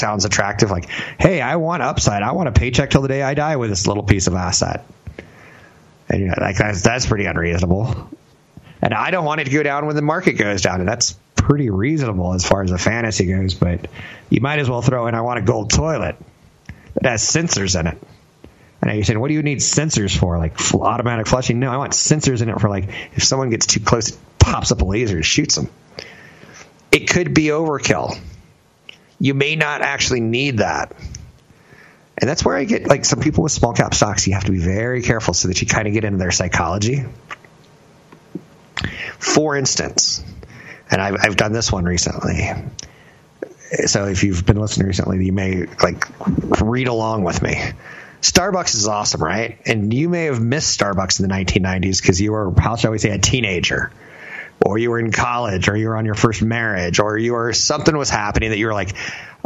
sounds 0.00 0.24
attractive. 0.24 0.70
Like, 0.70 0.88
hey, 1.18 1.40
I 1.40 1.56
want 1.56 1.82
upside. 1.82 2.22
I 2.22 2.32
want 2.32 2.48
a 2.48 2.52
paycheck 2.52 2.90
till 2.90 3.02
the 3.02 3.08
day 3.08 3.22
I 3.22 3.34
die 3.34 3.56
with 3.56 3.70
this 3.70 3.86
little 3.86 4.02
piece 4.02 4.26
of 4.26 4.34
asset. 4.34 4.84
And 6.08 6.20
you 6.20 6.26
know, 6.26 6.34
like 6.40 6.56
that's 6.56 6.82
that's 6.82 7.06
pretty 7.06 7.26
unreasonable. 7.26 8.10
And 8.82 8.94
I 8.94 9.10
don't 9.10 9.24
want 9.24 9.40
it 9.42 9.44
to 9.44 9.50
go 9.50 9.62
down 9.62 9.86
when 9.86 9.94
the 9.94 10.02
market 10.02 10.32
goes 10.32 10.62
down, 10.62 10.80
and 10.80 10.88
that's 10.88 11.14
pretty 11.36 11.70
reasonable 11.70 12.32
as 12.32 12.46
far 12.46 12.62
as 12.62 12.70
the 12.70 12.78
fantasy 12.78 13.26
goes. 13.26 13.54
But 13.54 13.88
you 14.28 14.40
might 14.40 14.58
as 14.58 14.70
well 14.70 14.82
throw 14.82 15.06
in, 15.06 15.14
I 15.14 15.20
want 15.20 15.38
a 15.38 15.42
gold 15.42 15.70
toilet 15.70 16.16
that 16.94 17.04
has 17.04 17.22
sensors 17.22 17.78
in 17.78 17.86
it. 17.86 17.98
And 18.82 18.94
you're 18.94 19.04
saying, 19.04 19.20
what 19.20 19.28
do 19.28 19.34
you 19.34 19.42
need 19.42 19.58
sensors 19.58 20.16
for? 20.16 20.38
Like 20.38 20.58
automatic 20.74 21.26
flushing? 21.26 21.60
No, 21.60 21.70
I 21.70 21.76
want 21.76 21.92
sensors 21.92 22.40
in 22.40 22.48
it 22.48 22.60
for 22.60 22.70
like 22.70 22.88
if 23.14 23.24
someone 23.24 23.50
gets 23.50 23.66
too 23.66 23.80
close, 23.80 24.10
it 24.10 24.18
pops 24.38 24.72
up 24.72 24.80
a 24.80 24.84
laser 24.84 25.16
and 25.16 25.24
shoots 25.24 25.56
them. 25.56 25.68
It 26.90 27.10
could 27.10 27.34
be 27.34 27.46
overkill. 27.46 28.18
You 29.20 29.34
may 29.34 29.54
not 29.54 29.82
actually 29.82 30.20
need 30.20 30.58
that. 30.58 30.96
And 32.18 32.28
that's 32.28 32.44
where 32.44 32.56
I 32.56 32.64
get 32.64 32.86
like 32.86 33.04
some 33.04 33.20
people 33.20 33.42
with 33.42 33.52
small 33.52 33.72
cap 33.72 33.94
stocks, 33.94 34.26
you 34.26 34.34
have 34.34 34.44
to 34.44 34.52
be 34.52 34.58
very 34.58 35.02
careful 35.02 35.32
so 35.34 35.48
that 35.48 35.60
you 35.60 35.66
kind 35.66 35.86
of 35.86 35.94
get 35.94 36.04
into 36.04 36.18
their 36.18 36.30
psychology. 36.30 37.04
For 39.18 39.56
instance, 39.56 40.22
and 40.90 41.00
I've, 41.00 41.16
I've 41.20 41.36
done 41.36 41.52
this 41.52 41.70
one 41.70 41.84
recently. 41.84 42.50
So 43.86 44.06
if 44.06 44.24
you've 44.24 44.44
been 44.44 44.58
listening 44.58 44.88
recently, 44.88 45.24
you 45.24 45.32
may 45.32 45.66
like 45.82 46.04
read 46.60 46.88
along 46.88 47.22
with 47.22 47.40
me. 47.42 47.56
Starbucks 48.20 48.74
is 48.74 48.88
awesome, 48.88 49.22
right? 49.22 49.58
And 49.64 49.94
you 49.94 50.08
may 50.08 50.24
have 50.24 50.40
missed 50.40 50.78
Starbucks 50.78 51.20
in 51.20 51.28
the 51.28 51.34
1990s 51.34 52.02
because 52.02 52.20
you 52.20 52.32
were, 52.32 52.52
how 52.58 52.76
shall 52.76 52.90
we 52.90 52.98
say, 52.98 53.10
a 53.10 53.18
teenager 53.18 53.92
or 54.64 54.78
you 54.78 54.90
were 54.90 54.98
in 54.98 55.10
college 55.10 55.68
or 55.68 55.76
you 55.76 55.88
were 55.88 55.96
on 55.96 56.04
your 56.04 56.14
first 56.14 56.42
marriage 56.42 56.98
or 56.98 57.16
you 57.16 57.32
were 57.32 57.52
something 57.52 57.96
was 57.96 58.10
happening 58.10 58.50
that 58.50 58.58
you 58.58 58.66
were 58.66 58.74
like 58.74 58.94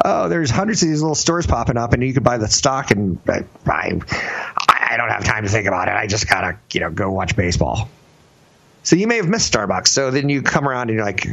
oh 0.05 0.29
there's 0.29 0.51
hundreds 0.51 0.83
of 0.83 0.89
these 0.89 1.01
little 1.01 1.15
stores 1.15 1.47
popping 1.47 1.77
up 1.77 1.93
and 1.93 2.03
you 2.03 2.13
could 2.13 2.25
buy 2.25 2.39
the 2.39 2.49
stock 2.49 2.91
and 2.91 3.19
uh, 3.29 3.41
I, 3.67 4.89
I 4.91 4.97
don't 4.97 5.11
have 5.11 5.25
time 5.25 5.45
to 5.45 5.49
think 5.49 5.67
about 5.67 5.89
it. 5.89 5.95
I 5.95 6.07
just 6.07 6.29
gotta 6.29 6.59
you 6.73 6.81
know 6.81 6.91
go 6.91 7.11
watch 7.11 7.37
baseball. 7.37 7.89
So 8.83 8.97
you 8.97 9.07
may 9.07 9.17
have 9.17 9.29
missed 9.29 9.53
starbucks. 9.53 9.89
So 9.89 10.11
then 10.11 10.29
you 10.29 10.43
come 10.43 10.69
around 10.69 10.91
and 10.91 10.97
you're 10.97 11.07
like 11.07 11.27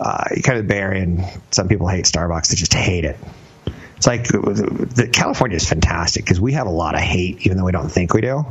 uh, 0.00 0.24
you 0.34 0.42
kind 0.42 0.58
of 0.58 0.66
bear 0.66 0.92
and 0.92 1.24
some 1.50 1.68
people 1.68 1.88
hate 1.88 2.04
starbucks. 2.04 2.48
They 2.48 2.56
just 2.56 2.74
hate 2.74 3.04
it. 3.04 3.16
It's 3.96 4.06
like 4.06 4.28
the, 4.28 5.10
california 5.12 5.56
is 5.56 5.68
fantastic 5.68 6.24
because 6.24 6.40
we 6.40 6.52
have 6.52 6.68
a 6.68 6.70
lot 6.70 6.94
of 6.94 7.00
hate 7.00 7.44
even 7.44 7.56
though 7.56 7.64
we 7.64 7.72
don't 7.72 7.90
think 7.90 8.14
we 8.14 8.20
do 8.20 8.46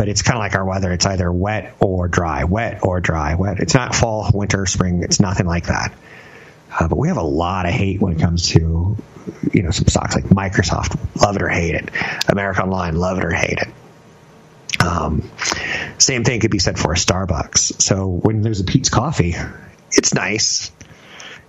but 0.00 0.08
it's 0.08 0.22
kind 0.22 0.38
of 0.38 0.40
like 0.40 0.54
our 0.54 0.64
weather. 0.64 0.90
It's 0.92 1.04
either 1.04 1.30
wet 1.30 1.74
or 1.78 2.08
dry, 2.08 2.44
wet 2.44 2.78
or 2.82 3.02
dry, 3.02 3.34
wet. 3.34 3.60
It's 3.60 3.74
not 3.74 3.94
fall, 3.94 4.30
winter, 4.32 4.64
spring. 4.64 5.02
It's 5.02 5.20
nothing 5.20 5.44
like 5.44 5.66
that. 5.66 5.92
Uh, 6.72 6.88
but 6.88 6.96
we 6.96 7.08
have 7.08 7.18
a 7.18 7.22
lot 7.22 7.66
of 7.66 7.72
hate 7.72 8.00
when 8.00 8.14
it 8.14 8.18
comes 8.18 8.48
to 8.48 8.96
you 9.52 9.62
know 9.62 9.70
some 9.70 9.86
stocks 9.88 10.14
like 10.14 10.24
Microsoft, 10.24 10.98
love 11.20 11.36
it 11.36 11.42
or 11.42 11.50
hate 11.50 11.74
it. 11.74 11.90
America 12.30 12.62
Online, 12.62 12.96
love 12.96 13.18
it 13.18 13.24
or 13.26 13.30
hate 13.30 13.58
it. 13.58 14.80
Um, 14.82 15.30
same 15.98 16.24
thing 16.24 16.40
could 16.40 16.50
be 16.50 16.60
said 16.60 16.78
for 16.78 16.94
a 16.94 16.96
Starbucks. 16.96 17.82
So 17.82 18.06
when 18.06 18.40
there's 18.40 18.60
a 18.60 18.64
Peet's 18.64 18.88
Coffee, 18.88 19.34
it's 19.90 20.14
nice. 20.14 20.72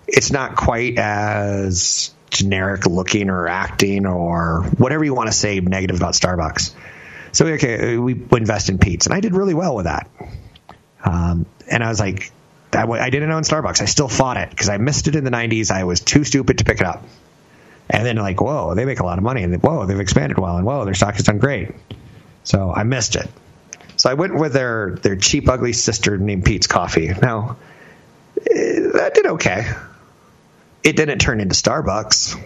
It's 0.09 0.29
not 0.29 0.57
quite 0.57 0.99
as 0.99 2.13
generic 2.31 2.85
looking 2.85 3.29
or 3.29 3.47
acting 3.47 4.05
or 4.05 4.63
whatever 4.77 5.05
you 5.05 5.13
want 5.13 5.27
to 5.27 5.33
say 5.33 5.61
negative 5.61 5.95
about 5.95 6.15
Starbucks. 6.15 6.75
So 7.31 7.45
okay, 7.45 7.97
we 7.97 8.13
invest 8.31 8.69
in 8.69 8.77
Peet's, 8.77 9.05
and 9.05 9.15
I 9.15 9.19
did 9.19 9.33
really 9.33 9.53
well 9.53 9.75
with 9.75 9.85
that. 9.85 10.09
Um, 11.03 11.45
and 11.69 11.83
I 11.83 11.89
was 11.89 11.99
like, 11.99 12.31
I, 12.73 12.83
I 12.83 13.09
didn't 13.09 13.31
own 13.31 13.43
Starbucks. 13.43 13.81
I 13.81 13.85
still 13.85 14.07
fought 14.07 14.37
it 14.37 14.49
because 14.49 14.69
I 14.69 14.77
missed 14.77 15.07
it 15.07 15.15
in 15.15 15.23
the 15.23 15.31
'90s. 15.31 15.71
I 15.71 15.83
was 15.85 15.99
too 15.99 16.23
stupid 16.23 16.57
to 16.59 16.63
pick 16.63 16.81
it 16.81 16.85
up. 16.85 17.03
And 17.89 18.05
then 18.05 18.15
like, 18.17 18.39
whoa, 18.39 18.75
they 18.75 18.85
make 18.85 18.99
a 18.99 19.05
lot 19.05 19.17
of 19.17 19.23
money, 19.23 19.43
and 19.43 19.61
whoa, 19.61 19.85
they've 19.85 19.99
expanded 19.99 20.37
well, 20.37 20.57
and 20.57 20.65
whoa, 20.65 20.85
their 20.85 20.93
stock 20.93 21.15
has 21.15 21.25
done 21.25 21.39
great. 21.39 21.71
So 22.43 22.71
I 22.71 22.83
missed 22.83 23.15
it. 23.15 23.29
So 23.97 24.09
I 24.09 24.13
went 24.15 24.35
with 24.35 24.53
their 24.53 24.95
their 25.01 25.15
cheap, 25.15 25.47
ugly 25.49 25.73
sister 25.73 26.17
named 26.17 26.45
Peet's 26.45 26.67
Coffee. 26.67 27.07
Now 27.21 27.57
eh, 28.49 28.79
that 28.93 29.13
did 29.13 29.25
okay. 29.25 29.71
It 30.83 30.95
didn't 30.95 31.19
turn 31.19 31.39
into 31.39 31.53
Starbucks. 31.53 32.41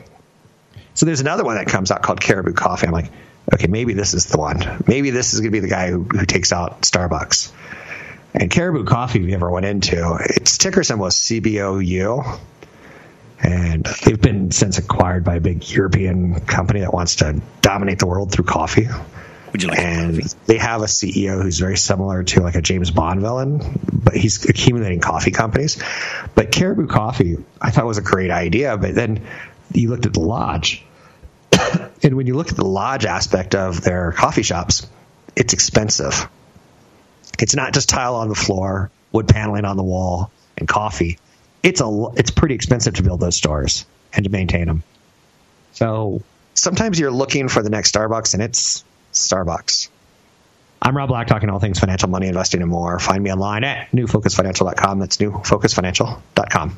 So 0.95 1.05
there's 1.05 1.21
another 1.21 1.43
one 1.43 1.55
that 1.55 1.67
comes 1.67 1.91
out 1.91 2.01
called 2.01 2.19
Caribou 2.19 2.53
Coffee. 2.53 2.87
I'm 2.87 2.93
like, 2.93 3.11
okay, 3.53 3.67
maybe 3.67 3.93
this 3.93 4.13
is 4.13 4.25
the 4.25 4.37
one. 4.37 4.83
Maybe 4.87 5.09
this 5.11 5.33
is 5.33 5.39
going 5.39 5.51
to 5.51 5.55
be 5.55 5.59
the 5.59 5.67
guy 5.67 5.89
who, 5.89 6.03
who 6.03 6.25
takes 6.25 6.51
out 6.51 6.81
Starbucks. 6.81 7.51
And 8.33 8.51
Caribou 8.51 8.83
Coffee, 8.83 9.19
we 9.19 9.29
you 9.29 9.35
ever 9.35 9.49
went 9.49 9.65
into, 9.65 10.17
its 10.19 10.57
ticker 10.57 10.83
symbol 10.83 11.05
is 11.05 11.15
CBOU. 11.15 12.39
And 13.41 13.85
they've 14.03 14.19
been 14.19 14.51
since 14.51 14.77
acquired 14.77 15.23
by 15.23 15.35
a 15.35 15.39
big 15.39 15.69
European 15.69 16.41
company 16.41 16.81
that 16.81 16.93
wants 16.93 17.17
to 17.17 17.41
dominate 17.61 17.99
the 17.99 18.07
world 18.07 18.31
through 18.31 18.45
coffee. 18.45 18.87
Would 19.51 19.63
you 19.63 19.69
like 19.69 19.79
and 19.79 20.15
they 20.47 20.57
have 20.57 20.81
a 20.81 20.85
CEO 20.85 21.41
who's 21.41 21.59
very 21.59 21.77
similar 21.77 22.23
to 22.23 22.41
like 22.41 22.55
a 22.55 22.61
James 22.61 22.91
Bond 22.91 23.21
villain, 23.21 23.61
but 23.93 24.15
he's 24.15 24.43
accumulating 24.43 24.99
coffee 24.99 25.31
companies. 25.31 25.81
But 26.33 26.51
Caribou 26.51 26.87
Coffee, 26.87 27.37
I 27.61 27.71
thought 27.71 27.85
was 27.85 27.97
a 27.97 28.01
great 28.01 28.31
idea, 28.31 28.75
but 28.75 28.95
then 28.95 29.25
you 29.71 29.89
looked 29.89 30.05
at 30.05 30.13
the 30.13 30.19
lodge, 30.19 30.83
and 32.03 32.15
when 32.15 32.27
you 32.27 32.35
look 32.35 32.49
at 32.49 32.55
the 32.55 32.65
lodge 32.65 33.05
aspect 33.05 33.55
of 33.55 33.81
their 33.81 34.11
coffee 34.11 34.43
shops, 34.43 34.87
it's 35.35 35.53
expensive. 35.53 36.27
It's 37.39 37.55
not 37.55 37.73
just 37.73 37.89
tile 37.89 38.15
on 38.15 38.29
the 38.29 38.35
floor, 38.35 38.91
wood 39.11 39.27
paneling 39.27 39.65
on 39.65 39.77
the 39.77 39.83
wall, 39.83 40.31
and 40.57 40.67
coffee. 40.67 41.19
It's 41.63 41.81
a 41.81 42.07
it's 42.15 42.31
pretty 42.31 42.55
expensive 42.55 42.95
to 42.95 43.03
build 43.03 43.19
those 43.19 43.35
stores 43.35 43.85
and 44.13 44.23
to 44.23 44.29
maintain 44.29 44.67
them. 44.67 44.83
So 45.73 46.21
sometimes 46.53 46.99
you're 46.99 47.11
looking 47.11 47.49
for 47.49 47.61
the 47.61 47.69
next 47.69 47.93
Starbucks, 47.93 48.33
and 48.33 48.43
it's 48.43 48.83
Starbucks. 49.13 49.89
I'm 50.81 50.95
Rob 50.95 51.09
Black, 51.09 51.27
talking 51.27 51.49
all 51.49 51.59
things 51.59 51.79
financial, 51.79 52.09
money, 52.09 52.27
investing, 52.27 52.61
and 52.61 52.69
more. 52.69 52.99
Find 52.99 53.23
me 53.23 53.31
online 53.31 53.63
at 53.63 53.91
newfocusfinancial.com. 53.91 54.99
That's 54.99 55.17
newfocusfinancial.com. 55.17 56.77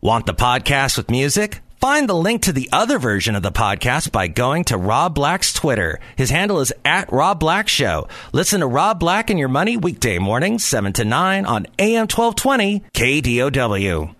Want 0.00 0.26
the 0.26 0.34
podcast 0.34 0.96
with 0.96 1.10
music? 1.10 1.60
Find 1.80 2.08
the 2.08 2.14
link 2.14 2.42
to 2.42 2.52
the 2.52 2.68
other 2.72 2.98
version 2.98 3.36
of 3.36 3.44
the 3.44 3.52
podcast 3.52 4.10
by 4.10 4.26
going 4.26 4.64
to 4.64 4.76
Rob 4.76 5.14
Black's 5.14 5.52
Twitter. 5.52 6.00
His 6.16 6.28
handle 6.28 6.58
is 6.58 6.72
at 6.84 7.12
Rob 7.12 7.38
Black 7.38 7.68
Show. 7.68 8.08
Listen 8.32 8.60
to 8.60 8.66
Rob 8.66 8.98
Black 8.98 9.30
and 9.30 9.38
Your 9.38 9.48
Money 9.48 9.76
weekday 9.76 10.18
mornings, 10.18 10.64
7 10.64 10.92
to 10.94 11.04
9 11.04 11.46
on 11.46 11.66
AM 11.78 12.08
1220 12.08 12.80
KDOW. 12.92 14.12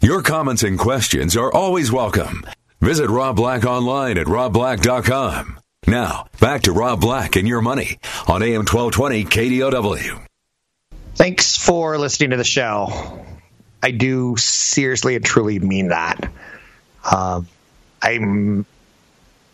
Your 0.00 0.22
comments 0.22 0.64
and 0.64 0.76
questions 0.76 1.36
are 1.36 1.52
always 1.52 1.92
welcome. 1.92 2.44
Visit 2.80 3.08
Rob 3.08 3.36
Black 3.36 3.64
online 3.64 4.18
at 4.18 4.26
robblack.com. 4.26 5.60
Now, 5.86 6.26
back 6.40 6.62
to 6.62 6.72
Rob 6.72 7.00
Black 7.00 7.36
and 7.36 7.46
Your 7.46 7.60
Money 7.60 7.98
on 8.26 8.42
AM 8.42 8.66
1220 8.66 9.24
KDOW. 9.26 10.26
Thanks 11.14 11.56
for 11.56 11.96
listening 11.98 12.30
to 12.30 12.36
the 12.36 12.42
show. 12.42 13.24
I 13.80 13.92
do 13.92 14.34
seriously 14.36 15.14
and 15.14 15.24
truly 15.24 15.60
mean 15.60 15.88
that. 15.88 16.32
Um, 17.10 17.48
I'm 18.02 18.66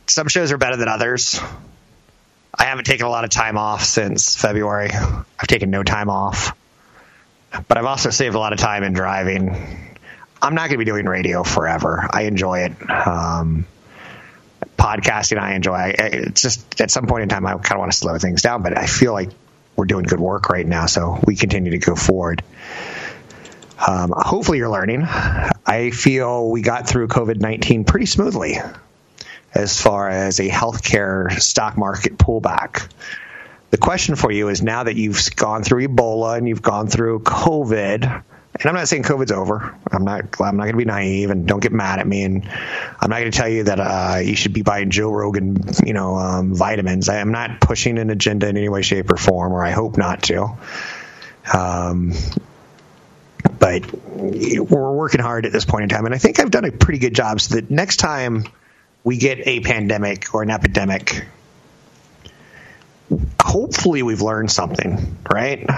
some 0.07 0.29
shows 0.29 0.53
are 0.53 0.59
better 0.59 0.77
than 0.77 0.89
others. 0.89 1.41
I 2.53 2.65
haven't 2.65 2.85
taken 2.85 3.07
a 3.07 3.11
lot 3.11 3.25
of 3.25 3.31
time 3.31 3.57
off 3.57 3.85
since 3.85 4.37
February. 4.37 4.91
I've 4.91 5.47
taken 5.47 5.71
no 5.71 5.83
time 5.83 6.11
off, 6.11 6.57
but 7.69 7.79
I've 7.79 7.85
also 7.85 8.11
saved 8.11 8.35
a 8.35 8.39
lot 8.39 8.53
of 8.53 8.59
time 8.59 8.83
in 8.83 8.93
driving. 8.93 9.51
I'm 10.43 10.55
not 10.55 10.63
going 10.63 10.73
to 10.73 10.79
be 10.79 10.85
doing 10.85 11.07
radio 11.07 11.45
forever. 11.45 12.09
I 12.11 12.23
enjoy 12.23 12.61
it. 12.61 12.91
Um, 12.91 13.67
podcasting, 14.77 15.39
I 15.39 15.55
enjoy. 15.55 15.95
It's 15.97 16.43
just 16.43 16.81
at 16.81 16.91
some 16.91 17.07
point 17.07 17.23
in 17.23 17.29
time, 17.29 17.47
I 17.47 17.53
kind 17.53 17.73
of 17.73 17.79
want 17.79 17.93
to 17.93 17.99
slow 17.99 18.19
things 18.19 18.43
down, 18.43 18.63
but 18.63 18.77
I 18.77 18.87
feel 18.87 19.13
like 19.13 19.31
we're 19.77 19.85
doing 19.85 20.05
good 20.05 20.21
work 20.21 20.49
right 20.49 20.67
now, 20.67 20.87
so 20.87 21.21
we 21.25 21.37
continue 21.37 21.71
to 21.73 21.79
go 21.79 21.95
forward. 21.95 22.43
Um, 23.87 24.13
hopefully, 24.15 24.59
you're 24.59 24.71
learning. 24.71 25.03
I 25.05 25.91
feel 25.91 26.51
we 26.51 26.63
got 26.63 26.87
through 26.87 27.09
COVID 27.09 27.41
19 27.41 27.85
pretty 27.85 28.07
smoothly 28.07 28.59
as 29.55 29.81
far 29.81 30.09
as 30.09 30.39
a 30.39 30.49
healthcare 30.49 31.41
stock 31.41 31.77
market 31.77 32.19
pullback. 32.19 32.89
The 33.71 33.79
question 33.79 34.17
for 34.17 34.31
you 34.31 34.49
is 34.49 34.63
now 34.63 34.85
that 34.85 34.97
you've 34.97 35.35
gone 35.37 35.63
through 35.63 35.87
Ebola 35.87 36.37
and 36.37 36.49
you've 36.49 36.63
gone 36.63 36.89
through 36.89 37.21
COVID, 37.21 38.05
and 38.05 38.69
I'm 38.69 38.75
not 38.75 38.89
saying 38.89 39.05
COVID's 39.05 39.31
over. 39.31 39.75
I'm 39.91 40.05
not. 40.05 40.41
I'm 40.41 40.57
not 40.57 40.65
going 40.65 40.73
to 40.73 40.79
be 40.79 40.85
naive 40.85 41.31
and 41.31 41.47
don't 41.47 41.61
get 41.61 41.73
mad 41.73 42.01
at 42.01 42.07
me. 42.07 42.25
And 42.25 42.49
I'm 43.01 43.09
not 43.09 43.21
going 43.21 43.31
to 43.31 43.39
tell 43.39 43.49
you 43.49 43.65
that 43.65 43.79
uh, 43.81 44.19
you 44.19 44.35
should 44.35 44.53
be 44.53 44.63
buying 44.63 44.91
Joe 44.91 45.11
Rogan, 45.11 45.57
you 45.87 45.93
know, 45.93 46.17
um, 46.17 46.55
vitamins. 46.55 47.09
I 47.09 47.19
am 47.19 47.31
not 47.31 47.61
pushing 47.61 47.97
an 47.99 48.11
agenda 48.11 48.49
in 48.49 48.57
any 48.57 48.69
way, 48.69 48.83
shape, 48.83 49.11
or 49.11 49.17
form, 49.17 49.53
or 49.53 49.65
I 49.65 49.71
hope 49.71 49.97
not 49.97 50.25
to. 50.25 50.59
Um, 51.55 52.13
but 53.61 53.85
we're 54.17 54.93
working 54.93 55.21
hard 55.21 55.47
at 55.47 55.53
this 55.53 55.65
point 55.65 55.85
in 55.85 55.89
time, 55.91 56.07
and 56.07 56.15
I 56.15 56.19
think 56.19 56.41
I've 56.41 56.51
done 56.51 56.65
a 56.65 56.73
pretty 56.73 56.99
good 56.99 57.15
job. 57.15 57.41
So 57.41 57.55
that 57.55 57.71
next 57.71 57.99
time 57.99 58.45
we 59.05 59.19
get 59.19 59.47
a 59.47 59.61
pandemic 59.61 60.35
or 60.35 60.43
an 60.43 60.51
epidemic, 60.51 61.27
hopefully 63.41 64.03
we've 64.03 64.23
learned 64.23 64.51
something, 64.51 65.19
right? 65.31 65.69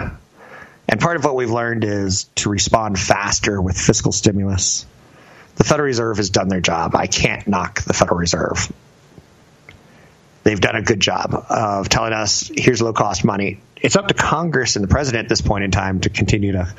And 0.89 1.01
part 1.01 1.17
of 1.17 1.25
what 1.25 1.35
we've 1.35 1.51
learned 1.51 1.85
is 1.85 2.25
to 2.37 2.51
respond 2.51 2.99
faster 2.99 3.61
with 3.61 3.77
fiscal 3.77 4.13
stimulus. 4.13 4.87
The 5.57 5.65
Federal 5.65 5.87
Reserve 5.87 6.17
has 6.19 6.31
done 6.31 6.49
their 6.49 6.61
job. 6.61 6.95
I 6.95 7.09
can't 7.09 7.47
knock 7.47 7.83
the 7.83 7.93
Federal 7.93 8.19
Reserve. 8.19 8.73
They've 10.45 10.61
done 10.61 10.77
a 10.77 10.83
good 10.83 11.01
job 11.01 11.35
of 11.49 11.89
telling 11.89 12.13
us 12.13 12.51
here's 12.55 12.81
low 12.81 12.93
cost 12.93 13.25
money. 13.25 13.61
It's 13.77 13.97
up 13.97 14.09
to 14.09 14.15
Congress 14.15 14.77
and 14.77 14.85
the 14.85 14.89
president 14.89 15.27
at 15.27 15.29
this 15.29 15.41
point 15.41 15.65
in 15.65 15.71
time 15.71 16.01
to 16.01 16.11
continue 16.11 16.53
to 16.53 16.73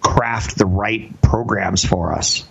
craft 0.00 0.56
the 0.56 0.66
right 0.66 1.20
programs 1.22 1.84
for 1.84 2.12
us. 2.12 2.44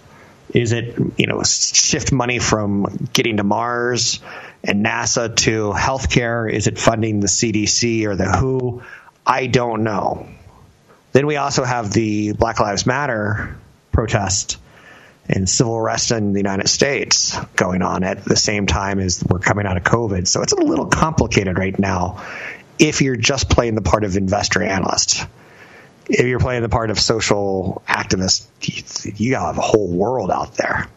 Is 0.54 0.72
it, 0.72 0.98
you 1.18 1.28
know, 1.28 1.44
shift 1.44 2.12
money 2.12 2.40
from 2.40 3.10
getting 3.14 3.38
to 3.38 3.44
Mars 3.44 4.20
and 4.64 4.86
NASA 4.86 5.36
to 5.36 5.72
healthcare? 5.72 6.52
Is 6.52 6.68
it 6.68 6.78
funding 6.78 7.20
the 7.20 7.28
CDC 7.28 8.06
or 8.06 8.16
the 8.16 8.32
WHO? 8.32 8.84
I 9.26 9.48
don't 9.48 9.84
know. 9.84 10.28
Then 11.12 11.28
we 11.28 11.36
also 11.36 11.64
have 11.64 11.92
the 11.92 12.34
Black 12.34 12.60
Lives 12.60 12.86
Matter 12.86 13.58
protest 13.92 14.58
and 15.30 15.50
civil 15.50 15.76
arrest 15.76 16.12
in 16.12 16.32
the 16.32 16.40
United 16.40 16.70
States 16.70 17.38
going 17.56 17.82
on 17.82 18.04
at 18.04 18.24
the 18.24 18.36
same 18.36 18.66
time 18.66 19.00
as 19.00 19.24
we're 19.24 19.40
coming 19.40 19.66
out 19.66 19.76
of 19.76 19.84
COVID. 19.84 20.28
So 20.28 20.42
it's 20.42 20.54
a 20.54 20.58
little 20.58 20.86
complicated 20.86 21.58
right 21.58 21.78
now 21.78 22.24
if 22.80 23.02
you're 23.02 23.16
just 23.16 23.50
playing 23.50 23.76
the 23.76 23.82
part 23.82 24.04
of 24.04 24.16
investor 24.16 24.62
analyst. 24.62 25.26
If 26.10 26.26
you're 26.26 26.40
playing 26.40 26.62
the 26.62 26.70
part 26.70 26.90
of 26.90 27.00
social 27.00 27.82
activist, 27.88 28.48
you 29.20 29.32
gotta 29.32 29.48
have 29.48 29.58
a 29.58 29.62
whole 29.62 29.88
world 29.88 30.32
out 30.32 30.56
there. 30.56 30.88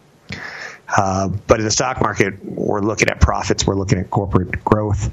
Uh, 0.88 1.28
but 1.28 1.60
in 1.60 1.64
the 1.64 1.70
stock 1.70 2.00
market, 2.00 2.44
we're 2.44 2.80
looking 2.80 3.08
at 3.08 3.20
profits, 3.20 3.66
we're 3.66 3.74
looking 3.74 3.98
at 3.98 4.10
corporate 4.10 4.64
growth. 4.64 5.12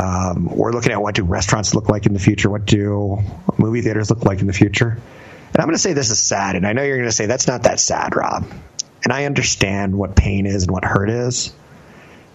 Um, 0.00 0.46
we're 0.46 0.72
looking 0.72 0.92
at 0.92 1.02
what 1.02 1.14
do 1.14 1.24
restaurants 1.24 1.74
look 1.74 1.88
like 1.88 2.06
in 2.06 2.14
the 2.14 2.18
future, 2.18 2.48
what 2.48 2.64
do 2.64 3.18
movie 3.58 3.82
theaters 3.82 4.08
look 4.08 4.24
like 4.24 4.40
in 4.40 4.46
the 4.46 4.52
future. 4.54 4.88
And 4.88 5.60
I'm 5.60 5.66
going 5.66 5.74
to 5.74 5.82
say 5.82 5.92
this 5.92 6.10
is 6.10 6.18
sad, 6.18 6.56
and 6.56 6.66
I 6.66 6.72
know 6.72 6.82
you're 6.82 6.96
going 6.96 7.08
to 7.08 7.14
say 7.14 7.26
that's 7.26 7.46
not 7.46 7.64
that 7.64 7.78
sad, 7.78 8.16
Rob. 8.16 8.46
And 9.04 9.12
I 9.12 9.26
understand 9.26 9.94
what 9.98 10.16
pain 10.16 10.46
is 10.46 10.62
and 10.62 10.70
what 10.70 10.84
hurt 10.84 11.10
is. 11.10 11.52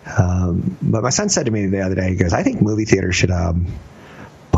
Um, 0.06 0.78
but 0.82 1.02
my 1.02 1.10
son 1.10 1.30
said 1.30 1.48
to 1.48 1.52
me 1.52 1.66
the 1.66 1.82
other 1.82 1.96
day, 1.96 2.10
he 2.10 2.16
goes, 2.16 2.32
I 2.32 2.44
think 2.44 2.62
movie 2.62 2.86
theaters 2.86 3.16
should 3.16 3.32
um, 3.32 3.68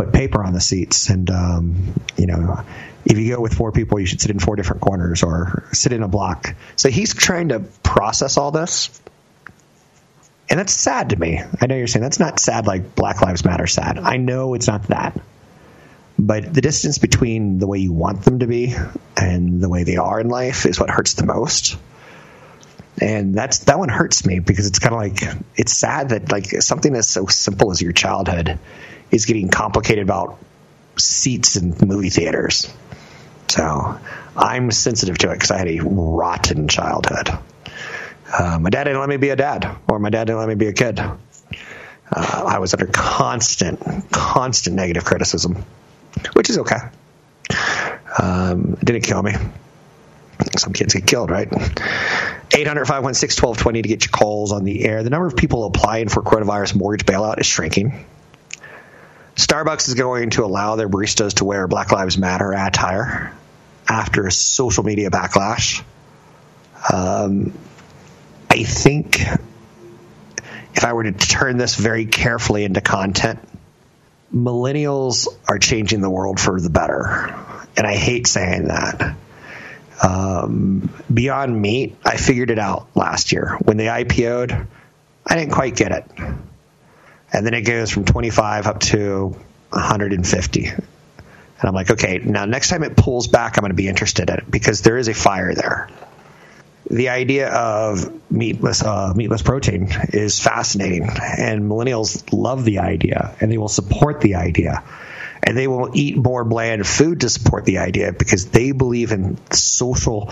put 0.06 0.14
paper 0.14 0.44
on 0.44 0.54
the 0.54 0.62
seats. 0.62 1.10
And, 1.10 1.30
um, 1.30 1.94
you 2.18 2.26
know, 2.26 2.64
if 3.06 3.18
you 3.18 3.36
go 3.36 3.42
with 3.42 3.54
four 3.54 3.72
people, 3.72 4.00
you 4.00 4.06
should 4.06 4.22
sit 4.22 4.32
in 4.32 4.40
four 4.40 4.56
different 4.56 4.82
corners 4.82 5.24
or 5.24 5.66
sit 5.72 5.94
in 5.94 6.04
a 6.04 6.08
block. 6.08 6.56
So 6.76 6.90
he's 6.90 7.14
trying 7.14 7.50
to 7.50 7.60
process 7.84 8.38
all 8.38 8.52
this 8.52 8.90
and 10.50 10.60
that's 10.60 10.74
sad 10.74 11.12
to 11.12 11.16
me. 11.16 11.42
I 11.62 11.68
know 11.68 11.76
you're 11.76 11.88
saying 11.88 12.02
that's 12.02 12.20
not 12.20 12.40
sad 12.40 12.66
like 12.66 12.96
Black 12.96 13.22
Lives 13.22 13.46
Matter 13.46 13.68
sad. 13.68 14.00
I 14.00 14.18
know 14.18 14.56
it's 14.56 14.68
not 14.68 14.84
that. 14.88 15.20
But 16.18 16.54
the 16.54 16.62
distance 16.62 16.98
between 16.98 17.60
the 17.60 17.68
way 17.68 17.78
you 17.78 17.94
want 17.94 18.26
them 18.26 18.40
to 18.40 18.48
be 18.48 18.76
and 19.16 19.62
the 19.62 19.70
way 19.70 19.84
they 19.84 19.98
are 19.98 20.20
in 20.20 20.28
life 20.28 20.66
is 20.66 20.80
what 20.80 20.90
hurts 20.90 21.14
the 21.14 21.26
most. 21.26 21.78
and 23.00 23.34
that's 23.34 23.60
that 23.60 23.78
one 23.80 23.90
hurts 23.90 24.26
me 24.26 24.40
because 24.40 24.68
it's 24.68 24.80
kind 24.80 24.94
of 24.94 25.00
like 25.00 25.46
it's 25.56 25.72
sad 25.72 26.10
that 26.10 26.32
like 26.32 26.48
something 26.62 26.92
that's 26.92 27.08
so 27.08 27.28
simple 27.28 27.72
as 27.72 27.82
your 27.82 27.94
childhood 27.94 28.60
is 29.12 29.26
getting 29.26 29.50
complicated 29.50 30.04
about 30.04 30.38
seats 30.98 31.56
in 31.56 31.76
movie 31.86 32.10
theaters. 32.10 32.72
So 33.48 34.00
I'm 34.36 34.72
sensitive 34.72 35.18
to 35.20 35.32
it 35.32 35.36
because 35.36 35.52
I 35.52 35.58
had 35.58 35.68
a 35.68 35.80
rotten 35.80 36.68
childhood. 36.68 37.30
Uh, 38.32 38.60
my 38.60 38.70
dad 38.70 38.84
didn't 38.84 39.00
let 39.00 39.10
me 39.10 39.18
be 39.18 39.30
a 39.30 39.36
dad, 39.36 39.78
or 39.88 40.00
my 40.00 40.10
dad 40.10 40.26
didn't 40.26 40.40
let 40.40 40.48
me 40.48 40.56
be 40.56 40.68
a 40.68 40.74
kid. 40.74 41.00
Uh, 41.00 41.16
I 42.12 42.60
was 42.60 42.74
under 42.74 42.86
constant, 42.88 44.12
constant 44.12 44.76
negative 44.76 45.04
criticism, 45.04 45.64
which 46.34 46.50
is 46.50 46.60
okay. 46.60 46.78
Um, 48.22 48.78
it 48.80 48.86
didn't 48.86 49.04
kill 49.04 49.22
me. 49.22 49.34
Some 50.58 50.74
kids 50.74 50.94
get 50.94 51.06
killed, 51.06 51.30
right? 51.32 51.48
800 51.52 52.86
516 52.86 53.44
1220 53.44 53.82
to 53.82 53.88
get 53.88 54.06
your 54.06 54.12
calls 54.12 54.52
on 54.52 54.64
the 54.64 54.86
air. 54.86 55.04
The 55.04 55.10
number 55.10 55.28
of 55.28 55.36
people 55.36 55.66
applying 55.66 56.10
for 56.10 56.22
coronavirus 56.22 56.76
mortgage 56.76 57.06
bailout 57.06 57.40
is 57.40 57.46
shrinking. 57.46 58.06
Starbucks 59.40 59.88
is 59.88 59.94
going 59.94 60.32
to 60.32 60.44
allow 60.44 60.76
their 60.76 60.90
baristas 60.90 61.36
to 61.36 61.46
wear 61.46 61.66
Black 61.66 61.94
Lives 61.94 62.18
Matter 62.18 62.52
attire 62.52 63.34
after 63.88 64.28
a 64.28 64.32
social 64.34 64.84
media 64.84 65.10
backlash. 65.10 65.82
Um, 66.92 67.58
I 68.50 68.64
think 68.64 69.22
if 70.76 70.84
I 70.84 70.92
were 70.92 71.04
to 71.04 71.14
turn 71.14 71.56
this 71.56 71.76
very 71.76 72.06
carefully 72.06 72.66
into 72.66 72.82
content, 72.82 73.40
millennials 74.36 75.28
are 75.48 75.58
changing 75.58 76.02
the 76.02 76.10
world 76.10 76.38
for 76.38 76.60
the 76.60 76.70
better. 76.70 77.34
And 77.78 77.88
I 77.88 77.96
hate 77.96 78.28
saying 78.28 78.66
that. 78.66 79.16
Um, 80.04 80.94
Beyond 81.14 81.62
Meat, 81.62 81.96
I 82.04 82.18
figured 82.18 82.52
it 82.52 82.60
out 82.60 82.90
last 82.94 83.32
year. 83.32 83.58
When 83.62 83.78
they 83.78 83.86
IPO'd, 83.86 84.68
I 85.26 85.36
didn't 85.36 85.54
quite 85.54 85.78
get 85.78 85.94
it. 85.94 86.06
And 87.32 87.46
then 87.46 87.54
it 87.54 87.62
goes 87.62 87.92
from 87.92 88.06
25 88.06 88.68
up 88.68 88.80
to 88.80 89.36
150. 89.70 90.66
And 90.66 91.68
I'm 91.68 91.74
like, 91.74 91.92
okay, 91.92 92.20
now 92.20 92.46
next 92.46 92.70
time 92.70 92.84
it 92.84 92.96
pulls 92.96 93.28
back, 93.28 93.58
I'm 93.58 93.62
going 93.62 93.72
to 93.72 93.76
be 93.76 93.88
interested 93.88 94.30
in 94.30 94.38
it 94.38 94.50
because 94.50 94.82
there 94.82 94.98
is 94.98 95.08
a 95.08 95.14
fire 95.14 95.54
there. 95.54 95.90
The 96.90 97.10
idea 97.10 97.50
of 97.50 98.32
meatless 98.32 98.82
uh, 98.82 99.14
meatless 99.16 99.44
protein 99.44 99.90
is 100.12 100.40
fascinating, 100.40 101.04
and 101.04 101.70
millennials 101.70 102.24
love 102.32 102.66
the 102.66 102.80
idea, 102.80 103.36
and 103.40 103.52
they 103.52 103.60
will 103.60 103.68
support 103.68 104.22
the 104.22 104.36
idea 104.36 104.84
and 105.44 105.58
they 105.58 105.68
will 105.68 105.90
eat 105.94 106.18
more 106.18 106.44
bland 106.44 106.86
food 106.86 107.22
to 107.22 107.30
support 107.30 107.66
the 107.66 107.80
idea 107.80 108.12
because 108.12 108.48
they 108.48 108.72
believe 108.72 109.12
in 109.12 109.38
social 109.52 110.32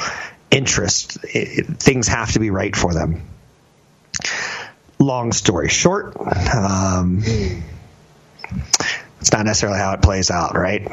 interest. 0.51 1.17
It, 1.23 1.59
it, 1.59 1.65
things 1.77 2.07
have 2.07 2.33
to 2.33 2.39
be 2.39 2.49
right 2.49 2.75
for 2.75 2.93
them. 2.93 3.23
Long 4.99 5.31
story 5.31 5.69
short, 5.69 6.17
um, 6.17 7.21
it's 9.21 9.31
not 9.31 9.45
necessarily 9.45 9.77
how 9.77 9.93
it 9.93 10.01
plays 10.01 10.31
out, 10.31 10.57
right? 10.57 10.87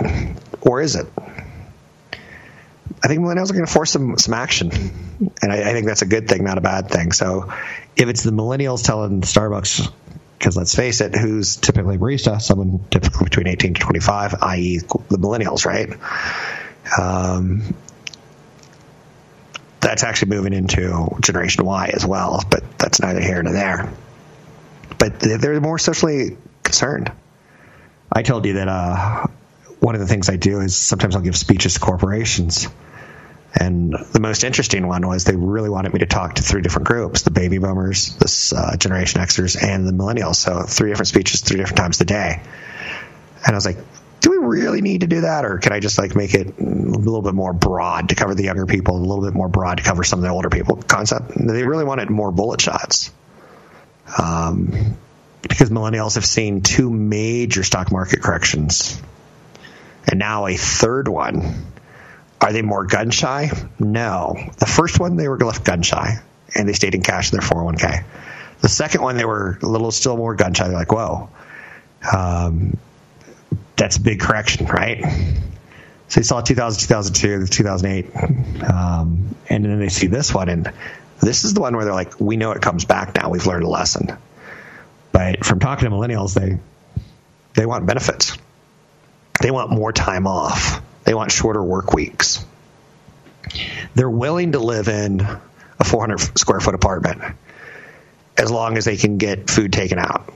Or 0.61 0.81
is 0.81 0.97
it? 0.97 1.07
I 3.03 3.09
think 3.09 3.21
millennials 3.21 3.51
are 3.51 3.55
going 3.55 3.67
to 3.67 3.73
force 3.73 3.91
some 3.91 4.17
some 4.19 4.35
action, 4.35 4.71
and 5.43 5.53
I, 5.53 5.71
I, 5.71 5.73
think 5.73 5.87
that's 5.87 6.03
a 6.03 6.07
good 6.07 6.29
thing, 6.29 6.45
not 6.45 6.59
a 6.59 6.63
bad 6.63 6.91
thing. 6.91 7.13
So, 7.13 7.53
if 7.97 8.09
it's 8.09 8.23
the 8.23 8.31
millennials 8.31 8.85
telling 8.85 9.21
Starbucks 9.23 9.91
because 10.45 10.59
let's 10.59 10.75
face 10.75 11.01
it, 11.01 11.17
who's 11.17 11.57
typically 11.57 11.97
barista? 11.97 12.39
Someone 12.39 12.85
typically 12.91 13.25
between 13.25 13.47
18 13.47 13.75
to 13.75 13.81
25, 13.81 14.35
i.e., 14.43 14.79
the 14.79 15.17
millennials, 15.17 15.65
right? 15.65 15.89
Um, 17.01 17.75
that's 19.95 20.03
actually 20.03 20.31
moving 20.31 20.53
into 20.53 21.17
Generation 21.21 21.65
Y 21.65 21.91
as 21.95 22.05
well, 22.05 22.43
but 22.51 22.79
that's 22.79 23.01
neither 23.01 23.21
here 23.21 23.41
nor 23.41 23.53
there. 23.53 23.93
But 24.99 25.21
they're 25.21 25.61
more 25.61 25.79
socially 25.79 26.37
concerned. 26.65 27.13
I 28.11 28.23
told 28.23 28.45
you 28.45 28.55
that 28.55 28.67
uh, 28.67 29.27
one 29.79 29.95
of 29.95 30.01
the 30.01 30.09
things 30.09 30.29
I 30.29 30.35
do 30.35 30.61
is 30.61 30.77
sometimes 30.77 31.15
I'll 31.15 31.23
give 31.23 31.37
speeches 31.37 31.75
to 31.75 31.81
corporations 31.81 32.69
and 33.55 33.95
the 34.13 34.19
most 34.19 34.43
interesting 34.43 34.87
one 34.89 35.07
was 35.07 35.25
they 35.25 35.37
really 35.37 35.71
wanted 35.71 35.93
me 35.93 36.01
to 36.01 36.07
talk 36.07 36.35
to 36.35 36.43
three 36.43 36.61
different 36.61 36.89
groups 36.89 37.23
the 37.23 37.31
baby 37.31 37.59
boomers, 37.59 38.17
this 38.17 38.53
uh, 38.53 38.77
Generation 38.77 39.21
Xers, 39.21 39.57
and 39.63 39.87
the 39.87 39.93
millennials. 39.93 40.37
So 40.37 40.63
three 40.63 40.91
different 40.91 41.09
speeches, 41.09 41.41
three 41.41 41.59
different 41.59 41.79
times 41.79 42.01
a 42.01 42.05
day. 42.05 42.43
And 43.47 43.55
I 43.55 43.55
was 43.55 43.65
like, 43.65 43.79
do 44.25 44.31
we 44.31 44.39
really 44.39 44.81
need 44.81 45.03
to 45.03 45.07
do 45.07 45.21
that? 45.21 45.45
Or 45.45 45.59
can 45.59 45.73
I 45.73 45.81
just 45.81 45.99
like 45.99 46.17
make 46.17 46.33
it 46.33 46.59
a 46.59 46.63
little 46.63 47.21
bit 47.21 47.35
more 47.35 47.53
broad 47.53 48.09
to 48.09 48.15
cover 48.15 48.35
the 48.35 48.45
younger 48.45 48.65
people, 48.65 48.97
and 48.97 49.05
a 49.05 49.09
little 49.09 49.23
bit 49.23 49.35
more 49.35 49.49
broad 49.49 49.77
to 49.77 49.85
cover 49.85 50.03
some 50.03 50.19
of 50.19 50.23
the 50.23 50.31
older 50.31 50.49
people 50.49 50.77
concept? 50.77 51.33
They 51.37 51.63
really 51.63 51.85
wanted 51.85 52.09
more 52.09 52.33
bullet 52.33 52.61
shots. 52.63 53.13
Um, 54.19 54.97
because 55.43 55.69
millennials 55.69 56.15
have 56.15 56.25
seen 56.25 56.63
two 56.63 56.89
major 56.91 57.63
stock 57.65 57.93
market 57.93 58.23
corrections 58.23 58.99
and 60.07 60.19
now 60.19 60.47
a 60.47 60.57
third 60.57 61.07
one 61.07 61.67
are 62.41 62.53
they 62.53 62.63
more 62.63 62.85
gun 62.85 63.11
shy? 63.11 63.51
No. 63.79 64.37
The 64.59 64.67
first 64.67 65.01
one, 65.01 65.17
they 65.17 65.29
were 65.29 65.39
left 65.39 65.65
gun 65.65 65.83
shy 65.83 66.19
and 66.55 66.69
they 66.69 66.75
stayed 66.75 66.95
in 66.95 67.03
cash 67.03 67.33
in 67.33 67.39
their 67.39 67.49
401k. 67.49 68.05
The 68.61 68.69
second 68.69 69.01
one, 69.03 69.17
they 69.17 69.25
were 69.25 69.59
a 69.63 69.67
little 69.67 69.91
still 69.91 70.17
more 70.17 70.35
gun 70.35 70.53
shy. 70.53 70.69
They're 70.69 70.77
like, 70.77 70.93
whoa, 70.93 71.31
um, 72.13 72.77
that's 73.77 73.97
a 73.97 74.01
big 74.01 74.21
correction, 74.21 74.67
right? 74.67 75.03
So 76.09 76.21
they 76.21 76.25
saw 76.25 76.41
2000, 76.41 76.81
2002, 76.81 77.47
2008, 77.47 78.65
um, 78.71 79.35
and 79.49 79.65
then 79.65 79.79
they 79.79 79.89
see 79.89 80.07
this 80.07 80.33
one, 80.35 80.49
and 80.49 80.73
this 81.21 81.45
is 81.45 81.55
the 81.55 81.61
one 81.61 81.75
where 81.77 81.85
they're 81.85 81.95
like, 81.95 82.21
we 82.21 82.37
know 82.37 82.53
it 82.53 82.63
comes 82.63 82.85
back 82.85 83.15
now. 83.15 83.31
We've 83.31 83.47
learned 83.47 83.65
a 83.65 83.69
lesson. 83.69 84.17
But 85.13 85.45
from 85.45 85.61
talking 85.61 85.89
to 85.89 85.95
millennials, 85.95 86.35
they 86.35 86.59
they 87.55 87.67
want 87.67 87.87
benefits. 87.87 88.37
They 89.41 89.51
want 89.51 89.71
more 89.71 89.93
time 89.93 90.27
off. 90.27 90.83
They 91.05 91.15
want 91.15 91.31
shorter 91.31 91.63
work 91.63 91.93
weeks. 91.93 92.45
They're 93.95 94.11
willing 94.11 94.53
to 94.53 94.59
live 94.59 94.89
in 94.89 95.21
a 95.21 95.85
400 95.85 96.39
square 96.39 96.61
foot 96.61 96.75
apartment 96.75 97.23
as 98.37 98.51
long 98.51 98.77
as 98.77 98.85
they 98.85 98.97
can 98.97 99.19
get 99.19 99.49
food 99.49 99.73
taken 99.73 99.99
out, 99.99 100.33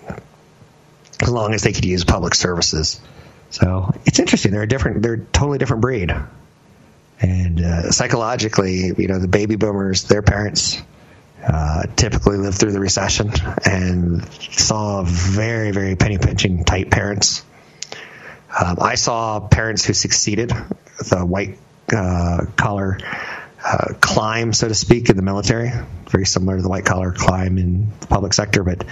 as 1.20 1.29
long 1.29 1.55
as 1.55 1.62
they 1.62 1.72
can 1.72 1.85
use 1.85 2.05
public 2.05 2.35
services. 2.35 3.01
So 3.50 3.94
it's 4.04 4.18
interesting. 4.18 4.52
They're 4.52 4.62
a 4.62 4.68
different, 4.68 5.02
they're 5.02 5.14
a 5.14 5.24
totally 5.24 5.58
different 5.58 5.80
breed. 5.80 6.14
And 7.20 7.61
uh, 7.61 7.90
psychologically, 7.90 8.92
you 8.96 9.08
know, 9.08 9.18
the 9.18 9.28
baby 9.28 9.56
boomers, 9.56 10.04
their 10.04 10.22
parents, 10.22 10.80
uh, 11.44 11.84
typically 11.96 12.37
lived 12.37 12.58
through 12.58 12.72
the 12.72 12.80
recession 12.80 13.32
and 13.64 14.24
saw 14.32 15.02
very, 15.04 15.70
very 15.70 15.96
penny 15.96 16.18
pinching 16.18 16.64
type 16.64 16.90
parents 16.90 17.42
um, 18.56 18.78
I 18.80 18.94
saw 18.94 19.40
parents 19.40 19.84
who 19.84 19.92
succeeded 19.92 20.48
the 20.48 21.24
white 21.24 21.58
uh, 21.94 22.46
collar 22.56 22.98
uh, 23.64 23.94
climb, 24.00 24.52
so 24.52 24.68
to 24.68 24.74
speak, 24.74 25.11
in 25.11 25.16
the 25.16 25.22
military, 25.22 25.70
very 26.08 26.24
similar 26.24 26.56
to 26.56 26.62
the 26.62 26.68
white 26.68 26.84
collar 26.84 27.12
climb 27.12 27.58
in 27.58 27.92
the 28.00 28.06
public 28.06 28.32
sector. 28.32 28.64
But 28.64 28.84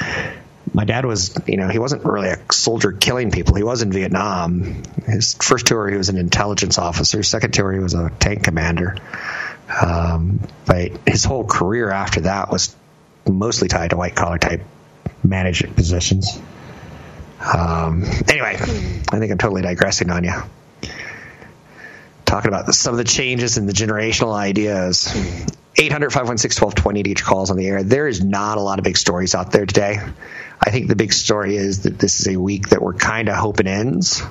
my 0.73 0.85
dad 0.85 1.05
was, 1.05 1.39
you 1.47 1.57
know, 1.57 1.69
he 1.69 1.79
wasn't 1.79 2.05
really 2.05 2.29
a 2.29 2.39
soldier 2.53 2.93
killing 2.93 3.31
people. 3.31 3.55
He 3.55 3.63
was 3.63 3.83
in 3.83 3.93
Vietnam. 3.93 4.83
His 5.07 5.35
first 5.35 5.67
tour, 5.67 5.89
he 5.89 5.97
was 5.97 6.09
an 6.09 6.19
intelligence 6.19 6.79
officer. 6.79 7.23
Second 7.23 7.53
tour, 7.53 7.73
he 7.73 7.79
was 7.79 7.95
a 7.95 8.11
tank 8.19 8.45
commander. 8.45 8.97
Um, 9.81 10.41
but 10.65 10.93
his 11.07 11.25
whole 11.25 11.45
career 11.45 11.91
after 11.91 12.21
that 12.23 12.51
was 12.51 12.75
mostly 13.27 13.69
tied 13.69 13.91
to 13.91 13.97
white 13.97 14.15
collar 14.15 14.39
type 14.39 14.63
management 15.23 15.77
positions. 15.77 16.39
Um, 17.41 18.05
anyway, 18.29 18.57
I 18.57 19.19
think 19.19 19.31
I'm 19.33 19.39
totally 19.39 19.63
digressing 19.63 20.11
on 20.11 20.25
you. 20.25 20.35
Talking 22.25 22.49
about 22.49 22.75
some 22.75 22.95
of 22.95 22.99
the 22.99 23.05
changes 23.05 23.57
in 23.57 23.67
the 23.67 23.73
generational 23.73 24.35
ideas. 24.35 25.07
800 25.79 26.11
516 26.11 26.65
1220 26.65 27.03
to 27.03 27.09
your 27.11 27.17
calls 27.17 27.51
on 27.51 27.57
the 27.57 27.67
air. 27.67 27.83
There 27.83 28.09
is 28.09 28.25
not 28.25 28.57
a 28.59 28.61
lot 28.61 28.79
of 28.79 28.85
big 28.85 28.97
stories 28.97 29.35
out 29.35 29.53
there 29.53 29.67
today. 29.67 29.99
I 30.61 30.71
think 30.71 30.89
the 30.89 30.97
big 30.97 31.13
story 31.13 31.57
is 31.57 31.83
that 31.83 31.99
this 31.99 32.21
is 32.21 32.29
a 32.29 32.41
week 32.41 32.71
that 32.71 32.83
we're 32.83 32.95
kind 32.95 33.29
of 33.29 33.37
hoping 33.37 33.67
ends 33.67 34.23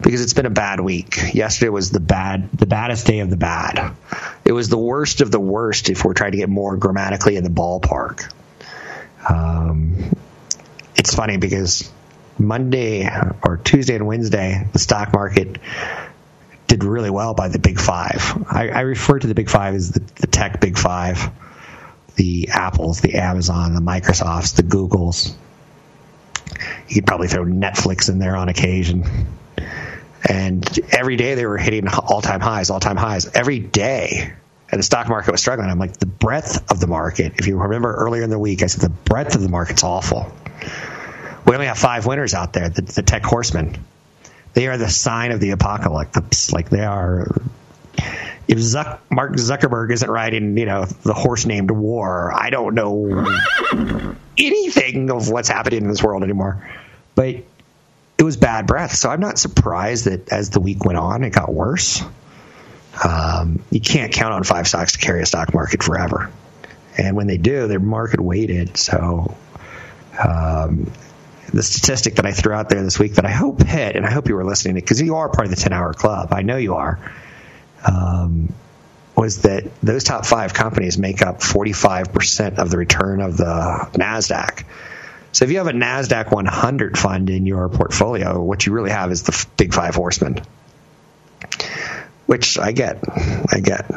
because 0.00 0.22
it's 0.22 0.32
been 0.32 0.46
a 0.46 0.50
bad 0.50 0.80
week. 0.80 1.34
Yesterday 1.34 1.68
was 1.68 1.90
the 1.90 2.00
bad, 2.00 2.50
the 2.52 2.66
baddest 2.66 3.06
day 3.06 3.20
of 3.20 3.30
the 3.30 3.36
bad. 3.36 3.94
It 4.44 4.52
was 4.52 4.68
the 4.68 4.78
worst 4.78 5.20
of 5.20 5.30
the 5.30 5.40
worst 5.40 5.90
if 5.90 6.04
we're 6.04 6.14
trying 6.14 6.32
to 6.32 6.38
get 6.38 6.48
more 6.48 6.76
grammatically 6.76 7.36
in 7.36 7.44
the 7.44 7.50
ballpark. 7.50 8.32
Um, 9.28 10.16
it's 10.96 11.14
funny 11.14 11.36
because 11.36 11.90
Monday 12.38 13.08
or 13.42 13.58
Tuesday 13.58 13.96
and 13.96 14.06
Wednesday, 14.06 14.66
the 14.72 14.78
stock 14.78 15.12
market 15.12 15.58
did 16.66 16.84
really 16.84 17.10
well 17.10 17.34
by 17.34 17.48
the 17.48 17.58
big 17.58 17.78
five. 17.78 18.44
I, 18.48 18.70
I 18.70 18.80
refer 18.80 19.18
to 19.18 19.26
the 19.26 19.34
big 19.34 19.50
five 19.50 19.74
as 19.74 19.90
the, 19.90 20.00
the 20.16 20.26
tech 20.26 20.60
big 20.60 20.78
five 20.78 21.30
the 22.16 22.50
Apples, 22.52 23.00
the 23.00 23.14
Amazon, 23.14 23.74
the 23.74 23.80
Microsofts, 23.80 24.56
the 24.56 24.62
Googles. 24.62 25.34
You 26.88 26.94
could 26.94 27.06
probably 27.06 27.28
throw 27.28 27.44
Netflix 27.44 28.08
in 28.08 28.18
there 28.18 28.36
on 28.36 28.48
occasion. 28.48 29.04
And 30.28 30.78
every 30.92 31.16
day 31.16 31.34
they 31.34 31.46
were 31.46 31.56
hitting 31.58 31.88
all 31.88 32.20
time 32.20 32.40
highs, 32.40 32.70
all 32.70 32.80
time 32.80 32.96
highs. 32.96 33.26
Every 33.26 33.58
day. 33.58 34.32
and 34.70 34.78
the 34.78 34.82
stock 34.82 35.08
market 35.08 35.32
was 35.32 35.40
struggling. 35.40 35.68
I'm 35.68 35.78
like, 35.78 35.96
the 35.96 36.06
breadth 36.06 36.70
of 36.70 36.78
the 36.80 36.86
market. 36.86 37.34
If 37.38 37.46
you 37.46 37.58
remember 37.58 37.92
earlier 37.92 38.22
in 38.22 38.30
the 38.30 38.38
week, 38.38 38.62
I 38.62 38.66
said 38.66 38.82
the 38.82 38.90
breadth 38.90 39.34
of 39.34 39.42
the 39.42 39.48
market's 39.48 39.82
awful. 39.82 40.30
We 41.46 41.54
only 41.54 41.66
have 41.66 41.78
five 41.78 42.06
winners 42.06 42.34
out 42.34 42.52
there. 42.52 42.68
The, 42.68 42.82
the 42.82 43.02
tech 43.02 43.24
horsemen. 43.24 43.76
They 44.52 44.68
are 44.68 44.76
the 44.76 44.88
sign 44.88 45.32
of 45.32 45.40
the 45.40 45.50
apocalypse. 45.50 46.52
Like 46.52 46.70
they 46.70 46.84
are. 46.84 47.26
If 48.50 48.58
Zuck, 48.58 48.98
Mark 49.10 49.34
Zuckerberg 49.34 49.92
isn't 49.92 50.10
riding, 50.10 50.58
you 50.58 50.66
know, 50.66 50.84
the 50.84 51.14
horse 51.14 51.46
named 51.46 51.70
War, 51.70 52.32
I 52.34 52.50
don't 52.50 52.74
know 52.74 53.24
anything 54.36 55.08
of 55.12 55.28
what's 55.30 55.48
happening 55.48 55.82
in 55.82 55.88
this 55.88 56.02
world 56.02 56.24
anymore. 56.24 56.68
But 57.14 57.44
it 58.18 58.24
was 58.24 58.36
bad 58.36 58.66
breath. 58.66 58.96
So 58.96 59.08
I'm 59.08 59.20
not 59.20 59.38
surprised 59.38 60.06
that 60.06 60.32
as 60.32 60.50
the 60.50 60.58
week 60.58 60.84
went 60.84 60.98
on, 60.98 61.22
it 61.22 61.30
got 61.30 61.52
worse. 61.52 62.02
Um, 63.04 63.62
you 63.70 63.80
can't 63.80 64.12
count 64.12 64.34
on 64.34 64.42
five 64.42 64.66
stocks 64.66 64.92
to 64.92 64.98
carry 64.98 65.22
a 65.22 65.26
stock 65.26 65.54
market 65.54 65.84
forever. 65.84 66.32
And 66.98 67.14
when 67.14 67.28
they 67.28 67.38
do, 67.38 67.68
they're 67.68 67.78
market 67.78 68.18
weighted. 68.18 68.76
So 68.76 69.36
um, 70.18 70.90
the 71.52 71.62
statistic 71.62 72.16
that 72.16 72.26
I 72.26 72.32
threw 72.32 72.52
out 72.52 72.68
there 72.68 72.82
this 72.82 72.98
week 72.98 73.14
that 73.14 73.26
I 73.26 73.30
hope 73.30 73.62
hit, 73.62 73.94
and 73.94 74.04
I 74.04 74.10
hope 74.10 74.28
you 74.28 74.34
were 74.34 74.44
listening 74.44 74.74
to 74.74 74.80
because 74.80 75.00
you 75.00 75.14
are 75.14 75.28
part 75.28 75.46
of 75.46 75.50
the 75.50 75.60
10 75.60 75.72
hour 75.72 75.94
club. 75.94 76.32
I 76.32 76.42
know 76.42 76.56
you 76.56 76.74
are. 76.74 76.98
Um, 77.84 78.52
was 79.16 79.42
that 79.42 79.64
those 79.82 80.04
top 80.04 80.24
five 80.24 80.54
companies 80.54 80.96
make 80.96 81.20
up 81.20 81.40
45% 81.40 82.58
of 82.58 82.70
the 82.70 82.78
return 82.78 83.20
of 83.20 83.36
the 83.36 83.88
NASDAQ. 83.92 84.64
So 85.32 85.44
if 85.44 85.50
you 85.50 85.58
have 85.58 85.66
a 85.66 85.72
NASDAQ 85.72 86.32
100 86.32 86.98
fund 86.98 87.28
in 87.28 87.44
your 87.44 87.68
portfolio, 87.68 88.42
what 88.42 88.64
you 88.64 88.72
really 88.72 88.90
have 88.90 89.12
is 89.12 89.22
the 89.22 89.46
big 89.56 89.74
five 89.74 89.94
horsemen, 89.94 90.40
which 92.26 92.58
I 92.58 92.72
get. 92.72 93.04
I 93.52 93.60
get. 93.60 93.90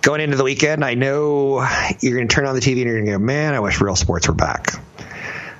Going 0.00 0.22
into 0.22 0.36
the 0.36 0.44
weekend, 0.44 0.82
I 0.82 0.94
know 0.94 1.60
you're 2.00 2.16
going 2.16 2.28
to 2.28 2.34
turn 2.34 2.46
on 2.46 2.54
the 2.54 2.62
TV 2.62 2.78
and 2.78 2.84
you're 2.84 2.94
going 2.94 3.06
to 3.06 3.12
go, 3.12 3.18
man, 3.18 3.54
I 3.54 3.60
wish 3.60 3.80
real 3.80 3.96
sports 3.96 4.28
were 4.28 4.34
back. 4.34 4.72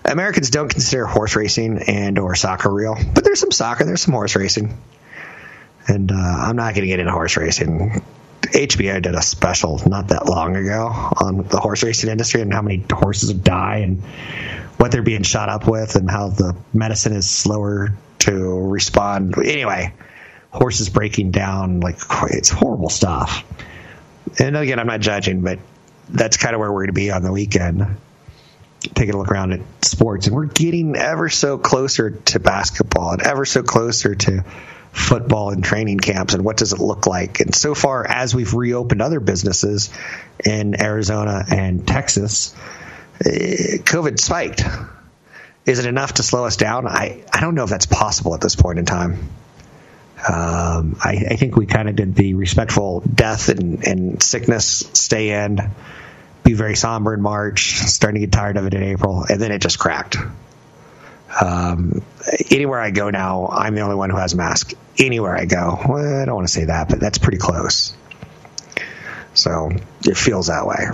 Americans 0.05 0.49
don't 0.51 0.71
consider 0.71 1.05
horse 1.05 1.37
racing 1.37 1.83
and 1.87 2.19
or 2.19 2.35
soccer 2.35 2.73
real, 2.73 2.97
but 3.15 3.23
there's 3.23 3.39
some 3.39 3.53
soccer, 3.53 3.85
there's 3.85 4.01
some 4.01 4.15
horse 4.15 4.35
racing. 4.35 4.81
And 5.91 6.13
uh, 6.13 6.15
I'm 6.15 6.55
not 6.55 6.75
going 6.75 6.83
to 6.83 6.87
get 6.87 7.01
into 7.01 7.11
horse 7.11 7.37
racing. 7.37 8.03
HBO 8.43 9.03
did 9.03 9.15
a 9.15 9.23
special 9.23 9.81
not 9.87 10.09
that 10.09 10.27
long 10.27 10.57
ago 10.57 10.87
on 10.87 11.43
the 11.49 11.59
horse 11.59 11.83
racing 11.83 12.11
industry 12.11 12.41
and 12.41 12.53
how 12.53 12.63
many 12.63 12.85
horses 12.91 13.33
die 13.35 13.79
and 13.79 14.03
what 14.79 14.93
they're 14.93 15.03
being 15.03 15.25
shot 15.25 15.49
up 15.49 15.67
with 15.67 15.97
and 15.97 16.09
how 16.09 16.29
the 16.29 16.57
medicine 16.73 17.13
is 17.13 17.29
slower 17.29 17.93
to 18.21 18.33
respond. 18.33 19.37
Anyway, 19.37 19.93
horses 20.53 20.89
breaking 20.89 21.33
down 21.33 21.81
like 21.81 21.99
it's 22.31 22.51
horrible 22.51 22.89
stuff. 22.89 23.45
And 24.39 24.57
again, 24.57 24.79
I'm 24.79 24.87
not 24.87 25.01
judging, 25.01 25.43
but 25.43 25.59
that's 26.09 26.37
kind 26.37 26.55
of 26.55 26.61
where 26.61 26.71
we're 26.71 26.83
going 26.83 26.89
to 26.89 26.93
be 26.93 27.11
on 27.11 27.23
the 27.23 27.33
weekend. 27.33 27.85
Taking 28.95 29.15
a 29.15 29.19
look 29.19 29.31
around 29.31 29.53
at 29.53 29.61
sports, 29.85 30.27
and 30.27 30.35
we're 30.35 30.47
getting 30.47 30.97
ever 30.97 31.29
so 31.29 31.59
closer 31.59 32.13
to 32.13 32.41
basketball 32.41 33.11
and 33.11 33.23
ever 33.23 33.45
so 33.45 33.63
closer 33.63 34.15
to 34.15 34.45
football 34.93 35.51
and 35.51 35.63
training 35.63 35.99
camps 35.99 36.35
and 36.35 36.45
what 36.45 36.57
does 36.57 36.73
it 36.73 36.81
look 36.81 37.07
like. 37.07 37.41
And 37.41 37.55
so 37.55 37.75
far, 37.75 38.07
as 38.07 38.35
we've 38.35 38.55
reopened 38.55 39.01
other 39.01 39.21
businesses 39.21 39.91
in 40.45 40.81
Arizona 40.81 41.45
and 41.51 41.87
Texas, 41.87 42.55
eh, 43.25 43.79
COVID 43.79 44.19
spiked. 44.19 44.65
Is 45.67 45.79
it 45.79 45.87
enough 45.87 46.15
to 46.15 46.23
slow 46.23 46.47
us 46.47 46.57
down? 46.57 46.87
I, 46.89 47.23
I 47.33 47.41
don't 47.41 47.55
know 47.55 47.65
if 47.65 47.71
that's 47.71 47.87
possible 47.87 48.35
at 48.35 48.41
this 48.41 48.57
point 48.57 48.79
in 48.79 48.87
time. 48.87 49.29
Um, 50.29 50.97
I, 51.01 51.25
I, 51.31 51.37
think 51.37 51.57
we 51.57 51.65
kind 51.65 51.89
of 51.89 51.97
did 51.97 52.15
the 52.15 52.35
respectful 52.35 53.01
death 53.01 53.49
and, 53.49 53.87
and, 53.87 54.23
sickness 54.23 54.87
stay 54.93 55.31
in, 55.45 55.59
be 56.45 56.53
very 56.53 56.77
somber 56.77 57.15
in 57.15 57.23
March, 57.23 57.77
starting 57.77 58.21
to 58.21 58.27
get 58.27 58.33
tired 58.33 58.59
of 58.59 58.67
it 58.67 58.75
in 58.75 58.83
April, 58.83 59.25
and 59.27 59.41
then 59.41 59.51
it 59.51 59.63
just 59.63 59.79
cracked. 59.79 60.19
Um, 61.41 62.03
anywhere 62.51 62.81
I 62.81 62.91
go 62.91 63.11
now, 63.11 63.49
I'm 63.49 63.75
the 63.75 63.83
only 63.83 63.97
one 63.97 64.11
who 64.11 64.17
has 64.17 64.33
a 64.33 64.37
mask. 64.37 64.73
Anywhere 64.99 65.37
I 65.37 65.45
go, 65.47 65.79
well, 65.89 66.23
I 66.23 66.25
don't 66.25 66.35
want 66.35 66.47
to 66.47 66.53
say 66.53 66.67
that, 66.67 66.89
but 66.89 67.01
that's 67.01 67.19
pretty 67.19 67.39
close. 67.39 67.95
So 69.35 69.71
it 70.07 70.17
feels 70.17 70.49
that 70.49 70.67
way. 70.67 70.89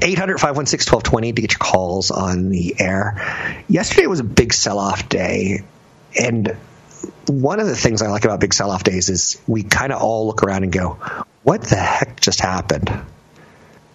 800 0.00 0.38
516 0.38 0.92
1220 0.92 1.32
to 1.32 1.40
get 1.40 1.52
your 1.52 1.58
calls 1.58 2.10
on 2.10 2.50
the 2.50 2.76
air. 2.78 3.64
Yesterday 3.68 4.06
was 4.06 4.20
a 4.20 4.24
big 4.24 4.52
sell 4.52 4.78
off 4.78 5.08
day. 5.08 5.64
And 6.18 6.56
one 7.26 7.60
of 7.60 7.66
the 7.66 7.76
things 7.76 8.02
I 8.02 8.08
like 8.08 8.24
about 8.24 8.40
big 8.40 8.52
sell 8.54 8.70
off 8.70 8.84
days 8.84 9.08
is 9.08 9.40
we 9.46 9.62
kind 9.62 9.92
of 9.92 10.02
all 10.02 10.26
look 10.26 10.42
around 10.42 10.64
and 10.64 10.72
go, 10.72 10.98
what 11.42 11.62
the 11.62 11.76
heck 11.76 12.20
just 12.20 12.40
happened? 12.40 12.90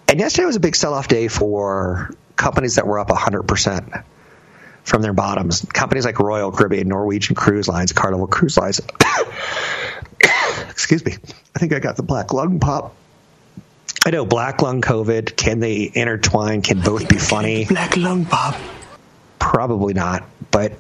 And 0.08 0.20
yesterday 0.20 0.46
was 0.46 0.56
a 0.56 0.60
big 0.60 0.76
sell 0.76 0.94
off 0.94 1.08
day 1.08 1.28
for 1.28 2.14
companies 2.36 2.76
that 2.76 2.88
were 2.88 3.00
up 3.00 3.10
100% 3.10 4.04
from 4.84 5.02
their 5.02 5.14
bottoms. 5.14 5.66
Companies 5.74 6.06
like 6.06 6.20
Royal 6.20 6.52
Caribbean, 6.52 6.88
Norwegian 6.88 7.36
Cruise 7.36 7.68
Lines, 7.68 7.94
Carnival 7.94 8.28
Cruise 8.28 8.58
Lines. 8.58 8.82
Excuse 10.70 11.06
me. 11.06 11.14
I 11.56 11.60
think 11.60 11.74
I 11.74 11.80
got 11.80 11.96
the 11.96 12.04
black 12.04 12.34
lung 12.34 12.60
pop. 12.60 12.96
I 14.06 14.12
know 14.12 14.26
black 14.26 14.62
lung 14.62 14.82
COVID. 14.82 15.36
Can 15.36 15.60
they 15.60 15.90
intertwine? 15.94 16.62
Can 16.62 16.82
both 16.82 17.08
be 17.08 17.18
funny? 17.18 17.66
Black 17.66 17.96
lung 17.96 18.26
pop. 18.26 18.56
Probably 19.40 19.94
not. 19.94 20.26
But 20.52 20.74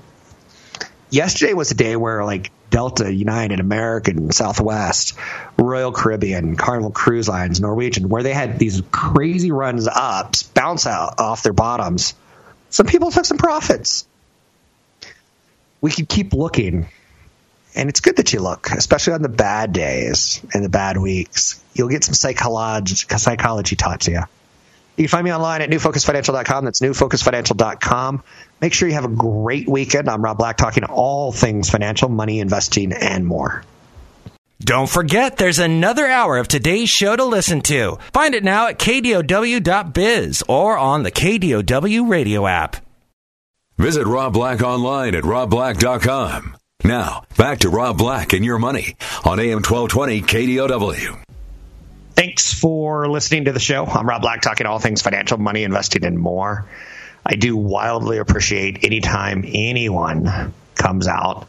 yesterday 1.10 1.54
was 1.54 1.72
a 1.72 1.76
day 1.76 1.96
where 1.96 2.26
like 2.26 2.52
Delta, 2.70 3.14
United, 3.14 3.60
American, 3.60 4.32
Southwest, 4.32 5.18
Royal 5.58 5.92
Caribbean, 5.92 6.56
Carnival 6.56 6.92
Cruise 6.92 7.30
Lines, 7.30 7.62
Norwegian, 7.62 8.10
where 8.10 8.24
they 8.24 8.34
had 8.34 8.60
these 8.60 8.82
crazy 8.92 9.52
runs 9.52 9.88
ups, 9.88 10.44
bounce 10.44 10.88
out 10.88 11.20
off 11.20 11.44
their 11.44 11.54
bottoms 11.54 12.16
some 12.74 12.88
people 12.88 13.12
took 13.12 13.24
some 13.24 13.38
profits. 13.38 14.08
We 15.80 15.92
could 15.92 16.10
keep 16.10 16.34
looking. 16.34 16.88
And 17.76 17.88
it's 17.88 18.00
good 18.00 18.16
that 18.16 18.34
you 18.34 18.40
look, 18.40 18.72
especially 18.72 19.14
on 19.14 19.22
the 19.22 19.30
bad 19.30 19.74
days 19.74 20.42
and 20.56 20.66
the 20.66 20.70
bad 20.70 20.98
weeks. 20.98 21.64
You'll 21.76 21.90
get 21.90 22.04
some 22.04 22.16
psychology, 22.16 22.96
psychology 22.96 23.76
taught 23.76 24.02
to 24.02 24.12
you. 24.12 24.22
You 24.98 25.04
can 25.04 25.08
find 25.08 25.24
me 25.24 25.32
online 25.32 25.62
at 25.62 25.70
newfocusfinancial.com. 25.70 26.66
That's 26.66 26.80
newfocusfinancial.com. 26.80 28.24
Make 28.60 28.74
sure 28.74 28.88
you 28.88 28.96
have 28.96 29.06
a 29.06 29.16
great 29.16 29.70
weekend. 29.70 30.10
I'm 30.10 30.24
Rob 30.24 30.40
Black, 30.40 30.58
talking 30.58 30.84
all 30.84 31.32
things 31.32 31.70
financial, 31.70 32.10
money, 32.10 32.40
investing, 32.40 32.92
and 32.92 33.24
more. 33.24 33.64
Don't 34.64 34.90
forget, 34.90 35.36
there's 35.36 35.60
another 35.60 36.08
hour 36.08 36.38
of 36.38 36.48
today's 36.48 36.90
show 36.90 37.18
to 37.18 37.26
listen 37.26 37.60
to. 37.64 37.98
Find 38.14 38.34
it 38.34 38.46
now 38.46 38.68
at 38.68 38.80
kdow.biz 38.80 40.44
or 40.48 40.78
on 40.78 41.04
the 41.04 41.12
KDOW 41.12 42.10
radio 42.10 42.48
app. 42.48 42.78
Visit 43.78 44.08
Rob 44.08 44.32
Black 44.32 44.62
online 44.62 45.16
at 45.16 45.26
robblack.com. 45.26 46.56
Now, 46.86 47.26
back 47.38 47.60
to 47.60 47.70
Rob 47.70 47.98
Black 47.98 48.32
and 48.32 48.46
your 48.46 48.58
money 48.58 48.96
on 49.26 49.40
AM 49.40 49.64
1220 49.64 50.22
KDOW. 50.22 51.22
Thanks 52.16 52.54
for 52.54 53.10
listening 53.10 53.46
to 53.46 53.52
the 53.52 53.60
show. 53.60 53.86
I'm 53.86 54.08
Rob 54.08 54.22
Black, 54.22 54.42
talking 54.42 54.66
all 54.66 54.80
things 54.80 55.02
financial, 55.02 55.40
money, 55.40 55.64
investing, 55.64 56.06
and 56.06 56.18
more. 56.18 56.66
I 57.26 57.36
do 57.36 57.58
wildly 57.58 58.18
appreciate 58.18 58.86
anytime 58.86 59.44
anyone 59.46 60.54
comes 60.76 61.08
out 61.08 61.48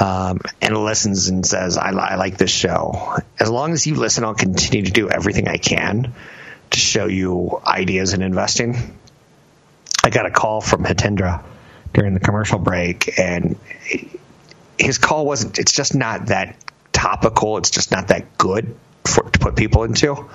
um, 0.00 0.40
and 0.60 0.76
listens 0.76 1.28
and 1.28 1.44
says, 1.44 1.76
I, 1.76 1.90
I 1.90 2.14
like 2.16 2.38
this 2.38 2.50
show. 2.50 3.18
As 3.38 3.50
long 3.50 3.72
as 3.72 3.86
you 3.86 3.94
listen, 3.94 4.24
I'll 4.24 4.34
continue 4.34 4.86
to 4.86 4.92
do 4.92 5.10
everything 5.10 5.48
I 5.48 5.58
can 5.58 6.14
to 6.70 6.78
show 6.78 7.06
you 7.06 7.60
ideas 7.64 8.14
in 8.14 8.22
investing. 8.22 8.98
I 10.02 10.10
got 10.10 10.26
a 10.26 10.30
call 10.30 10.60
from 10.60 10.84
Hitendra 10.84 11.44
during 11.92 12.14
the 12.14 12.20
commercial 12.20 12.58
break, 12.58 13.18
and 13.18 13.56
his 14.78 14.98
call 14.98 15.26
wasn't, 15.26 15.58
it's 15.58 15.72
just 15.72 15.94
not 15.94 16.26
that 16.26 16.56
topical. 16.92 17.58
It's 17.58 17.70
just 17.70 17.90
not 17.90 18.08
that 18.08 18.38
good 18.38 18.74
for, 19.04 19.24
to 19.24 19.38
put 19.38 19.56
people 19.56 19.84
into. 19.84 20.28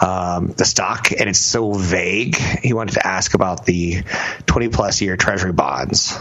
Um, 0.00 0.48
the 0.48 0.64
stock, 0.64 1.12
and 1.12 1.28
it's 1.28 1.38
so 1.38 1.72
vague. 1.72 2.36
He 2.36 2.72
wanted 2.72 2.94
to 2.94 3.06
ask 3.06 3.34
about 3.34 3.64
the 3.64 4.02
20 4.46 4.68
plus 4.68 5.00
year 5.00 5.16
treasury 5.16 5.52
bonds. 5.52 6.18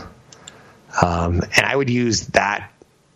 Um, 1.02 1.42
and 1.56 1.66
I 1.66 1.76
would 1.76 1.90
use 1.90 2.28
that 2.28 2.72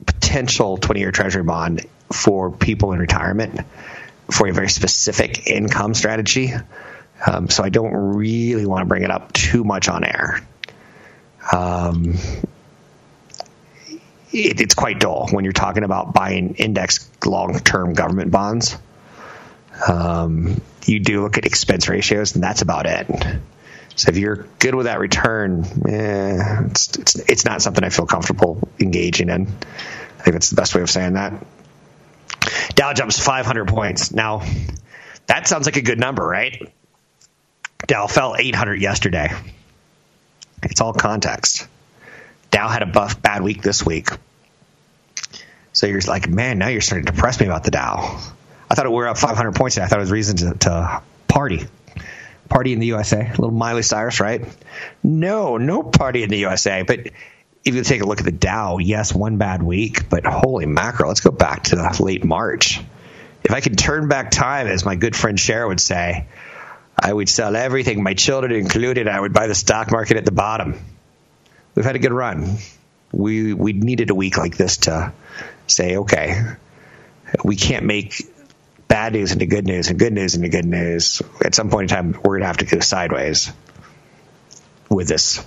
potential 0.06 0.78
20 0.78 1.00
year 1.00 1.12
treasury 1.12 1.44
bond 1.44 1.86
for 2.12 2.52
people 2.52 2.94
in 2.94 3.00
retirement 3.00 3.60
for 4.32 4.48
a 4.48 4.54
very 4.54 4.70
specific 4.70 5.48
income 5.48 5.94
strategy. 5.94 6.54
Um, 7.26 7.50
so 7.50 7.64
I 7.64 7.70
don't 7.70 7.94
really 7.94 8.66
want 8.66 8.82
to 8.82 8.86
bring 8.86 9.04
it 9.04 9.12
up 9.12 9.34
too 9.34 9.64
much 9.64 9.90
on 9.90 10.04
air. 10.04 10.42
Um, 11.52 12.16
it, 14.32 14.62
it's 14.62 14.76
quite 14.76 15.00
dull 15.00 15.30
when 15.32 15.44
you're 15.44 15.54
talking 15.54 15.84
about 15.84 16.14
buying 16.14 16.56
index 16.56 17.10
long 17.26 17.60
term 17.60 17.94
government 17.94 18.32
bonds. 18.32 18.78
Um, 19.88 20.62
you 20.86 21.00
do 21.00 21.22
look 21.22 21.38
at 21.38 21.46
expense 21.46 21.88
ratios, 21.88 22.36
and 22.36 22.44
that's 22.44 22.62
about 22.62 22.86
it. 22.86 23.08
So 23.98 24.10
if 24.10 24.18
you're 24.18 24.48
good 24.60 24.76
with 24.76 24.86
that 24.86 25.00
return, 25.00 25.66
eh, 25.88 26.66
it's, 26.70 26.96
it's, 26.98 27.16
it's 27.16 27.46
not 27.46 27.64
something 27.64 27.84
I 27.84 27.90
feel 27.90 28.06
comfortable 28.06 28.70
engaging 28.80 29.30
in. 29.30 29.48
I 29.48 30.24
think 30.24 30.34
that's 30.34 30.52
the 30.52 30.56
best 30.56 30.76
way 30.76 30.82
of 30.82 30.90
saying 30.90 31.14
that. 31.14 31.34
Dow 32.76 32.94
jumps 32.94 33.20
500 33.20 33.68
points. 33.68 34.12
Now, 34.12 34.44
that 35.26 35.48
sounds 35.48 35.66
like 35.66 35.78
a 35.78 35.82
good 35.82 36.00
number, 36.00 36.24
right? 36.26 36.72
Dow 37.88 38.06
fell 38.06 38.36
800 38.38 38.80
yesterday. 38.80 39.34
It's 40.62 40.80
all 40.80 40.94
context. 40.94 41.68
Dow 42.52 42.68
had 42.68 42.84
a 42.84 42.88
buff 42.88 43.20
bad 43.20 43.42
week 43.42 43.64
this 43.64 43.84
week. 43.84 44.10
So 45.74 45.88
you're 45.88 46.02
like, 46.02 46.30
man, 46.30 46.60
now 46.60 46.68
you're 46.68 46.82
starting 46.82 47.08
to 47.08 47.12
depress 47.14 47.40
me 47.40 47.48
about 47.48 47.64
the 47.64 47.72
Dow. 47.72 48.20
I 48.70 48.76
thought 48.76 48.86
we 48.86 48.94
were 48.94 49.08
up 49.08 49.18
500 49.18 49.56
points, 49.56 49.78
and 49.78 49.84
I 49.84 49.88
thought 49.88 49.98
it 49.98 50.02
was 50.02 50.12
reason 50.12 50.38
to, 50.38 50.54
to 50.60 51.02
party. 51.28 51.66
Party 52.50 52.74
in 52.74 52.80
the 52.80 52.88
USA. 52.88 53.22
A 53.22 53.30
little 53.30 53.52
Miley 53.52 53.84
Cyrus, 53.84 54.20
right? 54.20 54.44
No, 55.04 55.58
no 55.58 55.84
party 55.84 56.24
in 56.24 56.30
the 56.30 56.38
USA. 56.40 56.84
But 56.84 57.00
if 57.66 57.76
you 57.76 57.84
take 57.84 58.02
a 58.02 58.06
look 58.06 58.20
at 58.20 58.26
the 58.26 58.32
Dow, 58.32 58.78
yes, 58.78 59.14
one 59.14 59.38
bad 59.38 59.62
week, 59.62 60.10
but 60.10 60.26
holy 60.26 60.66
mackerel, 60.66 61.10
let's 61.10 61.20
go 61.20 61.32
back 61.32 61.64
to 61.66 61.96
late 62.00 62.24
March. 62.24 62.80
If 63.44 63.52
I 63.52 63.62
could 63.62 63.78
turn 63.78 64.08
back 64.08 64.32
time, 64.32 64.68
as 64.68 64.86
my 64.86 64.96
good 64.96 65.16
friend 65.16 65.40
Cher 65.40 65.68
would 65.68 65.80
say, 65.80 66.28
I 67.00 67.14
would 67.14 67.30
sell 67.30 67.56
everything, 67.56 68.02
my 68.02 68.14
children 68.14 68.54
included. 68.54 69.08
I 69.08 69.20
would 69.20 69.34
buy 69.34 69.48
the 69.48 69.56
stock 69.56 69.92
market 69.92 70.18
at 70.18 70.26
the 70.26 70.32
bottom. 70.32 70.80
We've 71.76 71.86
had 71.86 71.96
a 71.96 72.00
good 72.00 72.12
run. 72.12 72.58
We 73.12 73.54
we 73.54 73.74
needed 73.74 74.10
a 74.10 74.16
week 74.16 74.38
like 74.38 74.58
this 74.58 74.78
to 74.78 75.14
say, 75.68 75.98
okay, 75.98 76.42
we 77.44 77.56
can't 77.56 77.86
make 77.86 78.26
bad 78.88 79.14
news 79.14 79.32
into 79.32 79.46
good 79.46 79.66
news 79.66 79.90
and 79.90 80.00
good 80.00 80.14
news 80.14 80.36
into 80.36 80.50
good 80.50 80.66
news. 80.66 81.22
At 81.44 81.56
some 81.56 81.70
point 81.70 81.92
in 81.92 81.96
time, 81.96 82.12
we're 82.14 82.40
going 82.40 82.42
to 82.42 82.48
have 82.48 82.58
to 82.58 82.66
go 82.66 82.80
sideways 82.80 83.52
with 84.90 85.08
this. 85.08 85.44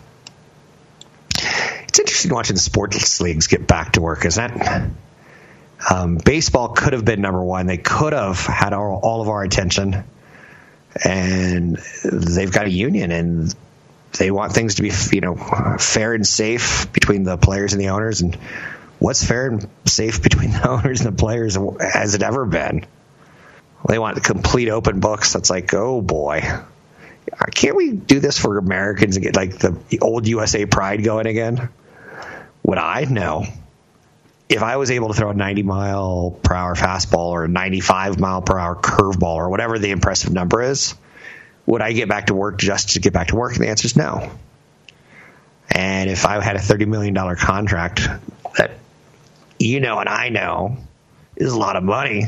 It's 1.89 1.99
interesting 1.99 2.33
watching 2.33 2.57
sports 2.57 3.21
leagues 3.21 3.47
get 3.47 3.67
back 3.67 3.93
to 3.93 4.01
work, 4.01 4.25
isn't 4.25 4.51
it? 4.51 4.91
Um, 5.91 6.17
baseball 6.17 6.69
could 6.69 6.93
have 6.93 7.05
been 7.05 7.21
number 7.21 7.43
one. 7.43 7.67
They 7.67 7.79
could 7.79 8.13
have 8.13 8.39
had 8.39 8.73
our, 8.73 8.93
all 8.93 9.23
of 9.23 9.29
our 9.29 9.43
attention, 9.43 10.05
and 11.05 11.79
they've 12.05 12.53
got 12.53 12.67
a 12.67 12.71
union, 12.71 13.11
and 13.11 13.55
they 14.19 14.31
want 14.31 14.53
things 14.53 14.77
to 14.77 14.83
be, 14.83 14.93
you 15.13 15.21
know, 15.21 15.37
fair 15.79 16.13
and 16.13 16.27
safe 16.27 16.93
between 16.93 17.23
the 17.23 17.39
players 17.39 17.73
and 17.73 17.81
the 17.81 17.89
owners. 17.89 18.21
And 18.21 18.35
what's 18.99 19.25
fair 19.25 19.47
and 19.47 19.69
safe 19.87 20.23
between 20.23 20.51
the 20.51 20.69
owners 20.69 21.01
and 21.01 21.17
the 21.17 21.19
players 21.19 21.57
has 21.81 22.15
it 22.15 22.23
ever 22.23 22.45
been? 22.45 22.85
They 23.89 23.99
want 23.99 24.23
complete 24.23 24.69
open 24.69 25.01
books. 25.01 25.33
That's 25.33 25.51
like, 25.51 25.73
oh 25.75 26.01
boy, 26.01 26.43
can't 27.55 27.77
we 27.77 27.93
do 27.93 28.21
this 28.21 28.39
for 28.39 28.59
Americans 28.59 29.17
and 29.17 29.25
get 29.25 29.37
like 29.37 29.59
the 29.59 29.99
old 30.01 30.27
USA 30.27 30.67
pride 30.67 31.05
going 31.05 31.27
again? 31.27 31.69
Would 32.63 32.79
I? 32.79 33.05
know? 33.05 33.47
If 34.49 34.63
I 34.63 34.77
was 34.77 34.91
able 34.91 35.09
to 35.09 35.15
throw 35.15 35.31
a 35.31 35.35
90 35.35 35.63
mile 35.63 36.37
per 36.43 36.55
hour 36.55 36.75
fastball 36.75 37.31
or 37.31 37.45
a 37.45 37.49
95 37.49 38.19
mile 38.19 38.43
per 38.43 38.59
hour 38.59 38.75
curveball 38.75 39.37
or 39.37 39.49
whatever 39.49 39.79
the 39.79 39.91
impressive 39.91 40.33
number 40.33 40.63
is, 40.63 40.95
would 41.67 41.83
I 41.83 41.93
get 41.93 42.09
back 42.09 42.27
to 42.27 42.35
work 42.35 42.59
just 42.59 42.91
to 42.91 43.01
get 43.01 43.13
back 43.13 43.29
to 43.29 43.37
work? 43.37 43.55
And 43.55 43.63
the 43.63 43.69
answer 43.69 43.87
is 43.87 43.97
no. 43.97 44.31
And 45.71 46.11
if 46.11 46.27
I 46.27 46.43
had 46.43 46.57
a 46.57 46.61
$30 46.61 46.89
million 46.89 47.15
contract 47.37 48.09
that 48.57 48.73
you 49.59 49.79
know 49.79 49.99
and 49.99 50.09
I 50.09 50.31
know 50.31 50.79
is 51.37 51.53
a 51.53 51.59
lot 51.59 51.77
of 51.77 51.85
money, 51.85 52.25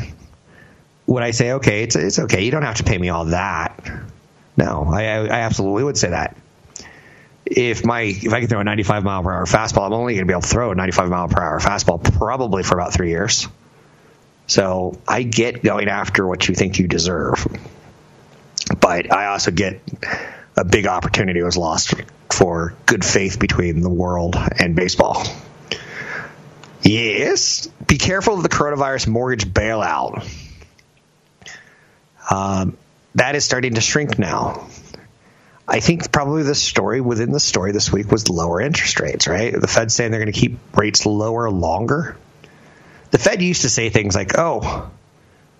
would 1.12 1.22
I 1.22 1.32
say, 1.32 1.52
okay, 1.52 1.82
it's, 1.82 1.94
it's 1.94 2.18
okay. 2.18 2.44
You 2.44 2.50
don't 2.50 2.62
have 2.62 2.76
to 2.76 2.84
pay 2.84 2.96
me 2.96 3.10
all 3.10 3.26
that. 3.26 3.78
No, 4.56 4.86
I, 4.90 5.02
I 5.02 5.40
absolutely 5.40 5.84
would 5.84 5.96
say 5.96 6.10
that. 6.10 6.36
If 7.44 7.84
my 7.84 8.02
if 8.02 8.32
I 8.32 8.40
can 8.40 8.48
throw 8.48 8.60
a 8.60 8.64
95 8.64 9.04
mile 9.04 9.22
per 9.22 9.32
hour 9.32 9.44
fastball, 9.44 9.86
I'm 9.86 9.92
only 9.92 10.14
going 10.14 10.26
to 10.26 10.30
be 10.30 10.32
able 10.32 10.42
to 10.42 10.48
throw 10.48 10.70
a 10.70 10.74
95 10.74 11.10
mile 11.10 11.28
per 11.28 11.42
hour 11.42 11.60
fastball 11.60 12.02
probably 12.02 12.62
for 12.62 12.78
about 12.78 12.94
three 12.94 13.10
years. 13.10 13.46
So 14.46 14.98
I 15.06 15.22
get 15.22 15.62
going 15.62 15.88
after 15.88 16.26
what 16.26 16.48
you 16.48 16.54
think 16.54 16.78
you 16.78 16.88
deserve, 16.88 17.46
but 18.80 19.12
I 19.12 19.26
also 19.26 19.50
get 19.50 19.80
a 20.56 20.64
big 20.64 20.86
opportunity 20.86 21.42
was 21.42 21.56
lost 21.56 21.94
for 22.30 22.74
good 22.86 23.04
faith 23.04 23.38
between 23.38 23.80
the 23.80 23.90
world 23.90 24.36
and 24.58 24.74
baseball. 24.74 25.24
Yes, 26.82 27.66
be 27.86 27.98
careful 27.98 28.34
of 28.34 28.42
the 28.42 28.48
coronavirus 28.48 29.08
mortgage 29.08 29.46
bailout. 29.46 30.26
Um, 32.32 32.78
that 33.14 33.36
is 33.36 33.44
starting 33.44 33.74
to 33.74 33.82
shrink 33.82 34.18
now. 34.18 34.66
I 35.68 35.80
think 35.80 36.10
probably 36.10 36.42
the 36.42 36.54
story 36.54 37.00
within 37.00 37.30
the 37.30 37.40
story 37.40 37.72
this 37.72 37.92
week 37.92 38.10
was 38.10 38.28
lower 38.28 38.60
interest 38.60 39.00
rates, 39.00 39.28
right? 39.28 39.52
The 39.52 39.68
Fed's 39.68 39.94
saying 39.94 40.10
they're 40.10 40.20
going 40.20 40.32
to 40.32 40.38
keep 40.38 40.58
rates 40.76 41.04
lower 41.04 41.50
longer. 41.50 42.16
The 43.10 43.18
Fed 43.18 43.42
used 43.42 43.62
to 43.62 43.68
say 43.68 43.90
things 43.90 44.14
like, 44.14 44.38
"Oh, 44.38 44.90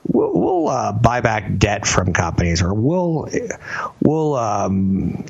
we'll, 0.07 0.33
we'll 0.33 0.69
uh, 0.69 0.93
buy 0.93 1.21
back 1.21 1.59
debt 1.59 1.87
from 1.87 2.15
companies, 2.15 2.63
or 2.63 2.73
we'll 2.73 3.29
we'll 4.01 4.35
um, 4.35 5.25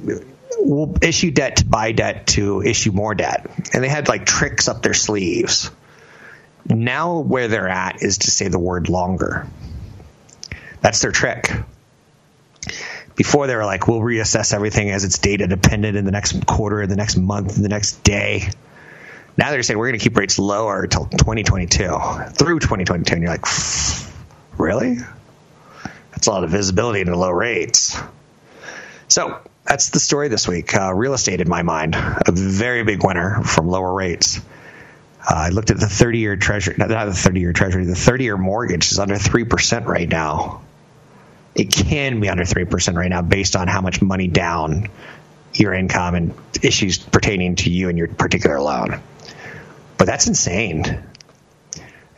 we'll 0.59 0.95
issue 1.03 1.33
debt 1.33 1.57
to 1.57 1.67
buy 1.67 1.91
debt 1.91 2.29
to 2.29 2.63
issue 2.63 2.93
more 2.93 3.17
debt," 3.17 3.51
and 3.75 3.83
they 3.83 3.89
had 3.89 4.09
like 4.09 4.27
tricks 4.27 4.69
up 4.69 4.83
their 4.83 4.95
sleeves. 4.95 5.73
Now, 6.65 7.19
where 7.19 7.49
they're 7.49 7.69
at 7.69 8.03
is 8.03 8.19
to 8.19 8.31
say 8.31 8.47
the 8.47 8.61
word 8.61 8.89
longer. 8.89 9.49
That's 10.83 11.01
their 11.01 11.13
trick 11.13 11.51
before 13.17 13.47
they 13.47 13.55
were 13.55 13.65
like, 13.65 13.89
we'll 13.89 14.01
reassess 14.01 14.55
everything 14.55 14.91
as 14.91 15.05
it's 15.05 15.19
data 15.19 15.47
dependent 15.47 15.97
in 15.97 16.05
the 16.05 16.11
next 16.11 16.47
quarter, 16.47 16.83
in 16.83 16.89
the 16.89 16.97
next 16.97 17.17
month, 17.17 17.57
in 17.57 17.63
the 17.63 17.69
next 17.69 18.03
day. 18.03 18.49
Now 19.37 19.51
they're 19.51 19.63
saying 19.63 19.79
we're 19.79 19.89
going 19.89 19.99
to 19.99 20.03
keep 20.03 20.17
rates 20.17 20.39
lower 20.39 20.83
until 20.83 21.07
2022, 21.07 21.77
through 22.31 22.61
2022. 22.61 23.15
And 23.15 23.23
you're 23.23 23.31
like, 23.31 23.47
really? 24.59 24.99
That's 26.11 26.27
a 26.27 26.31
lot 26.31 26.45
of 26.45 26.51
visibility 26.51 27.01
into 27.01 27.17
low 27.17 27.31
rates. 27.31 27.99
So 29.09 29.41
that's 29.65 29.91
the 29.91 30.01
story 30.01 30.29
this 30.29 30.47
week. 30.49 30.75
Uh, 30.75 30.93
real 30.95 31.15
estate, 31.15 31.41
in 31.41 31.49
my 31.49 31.63
mind, 31.63 31.95
a 31.95 32.33
very 32.33 32.85
big 32.85 33.05
winner 33.05 33.43
from 33.43 33.69
lower 33.69 33.93
rates. 33.93 34.41
Uh, 35.21 35.35
I 35.35 35.49
looked 35.51 35.71
at 35.71 35.79
the 35.79 35.87
30 35.87 36.19
year 36.19 36.37
treasury, 36.37 36.75
not 36.79 36.89
the 36.89 37.13
30 37.15 37.41
year 37.41 37.53
treasury, 37.53 37.85
the 37.85 37.95
30 37.95 38.25
year 38.25 38.37
mortgage 38.37 38.91
is 38.91 38.99
under 38.99 39.15
3% 39.15 39.87
right 39.87 40.09
now 40.09 40.63
it 41.55 41.71
can 41.71 42.21
be 42.21 42.29
under 42.29 42.45
3% 42.45 42.95
right 42.95 43.11
now 43.11 43.23
based 43.23 43.57
on 43.57 43.69
how 43.69 43.81
much 43.81 44.01
money 44.01 44.29
down 44.29 44.89
your 45.55 45.75
income 45.75 46.15
and 46.15 46.35
issues 46.63 46.99
pertaining 46.99 47.57
to 47.57 47.71
you 47.71 47.89
and 47.89 47.99
your 47.99 48.09
particular 48.09 48.61
loan. 48.61 49.01
But 49.99 50.07
that's 50.07 50.27
insane. 50.27 51.05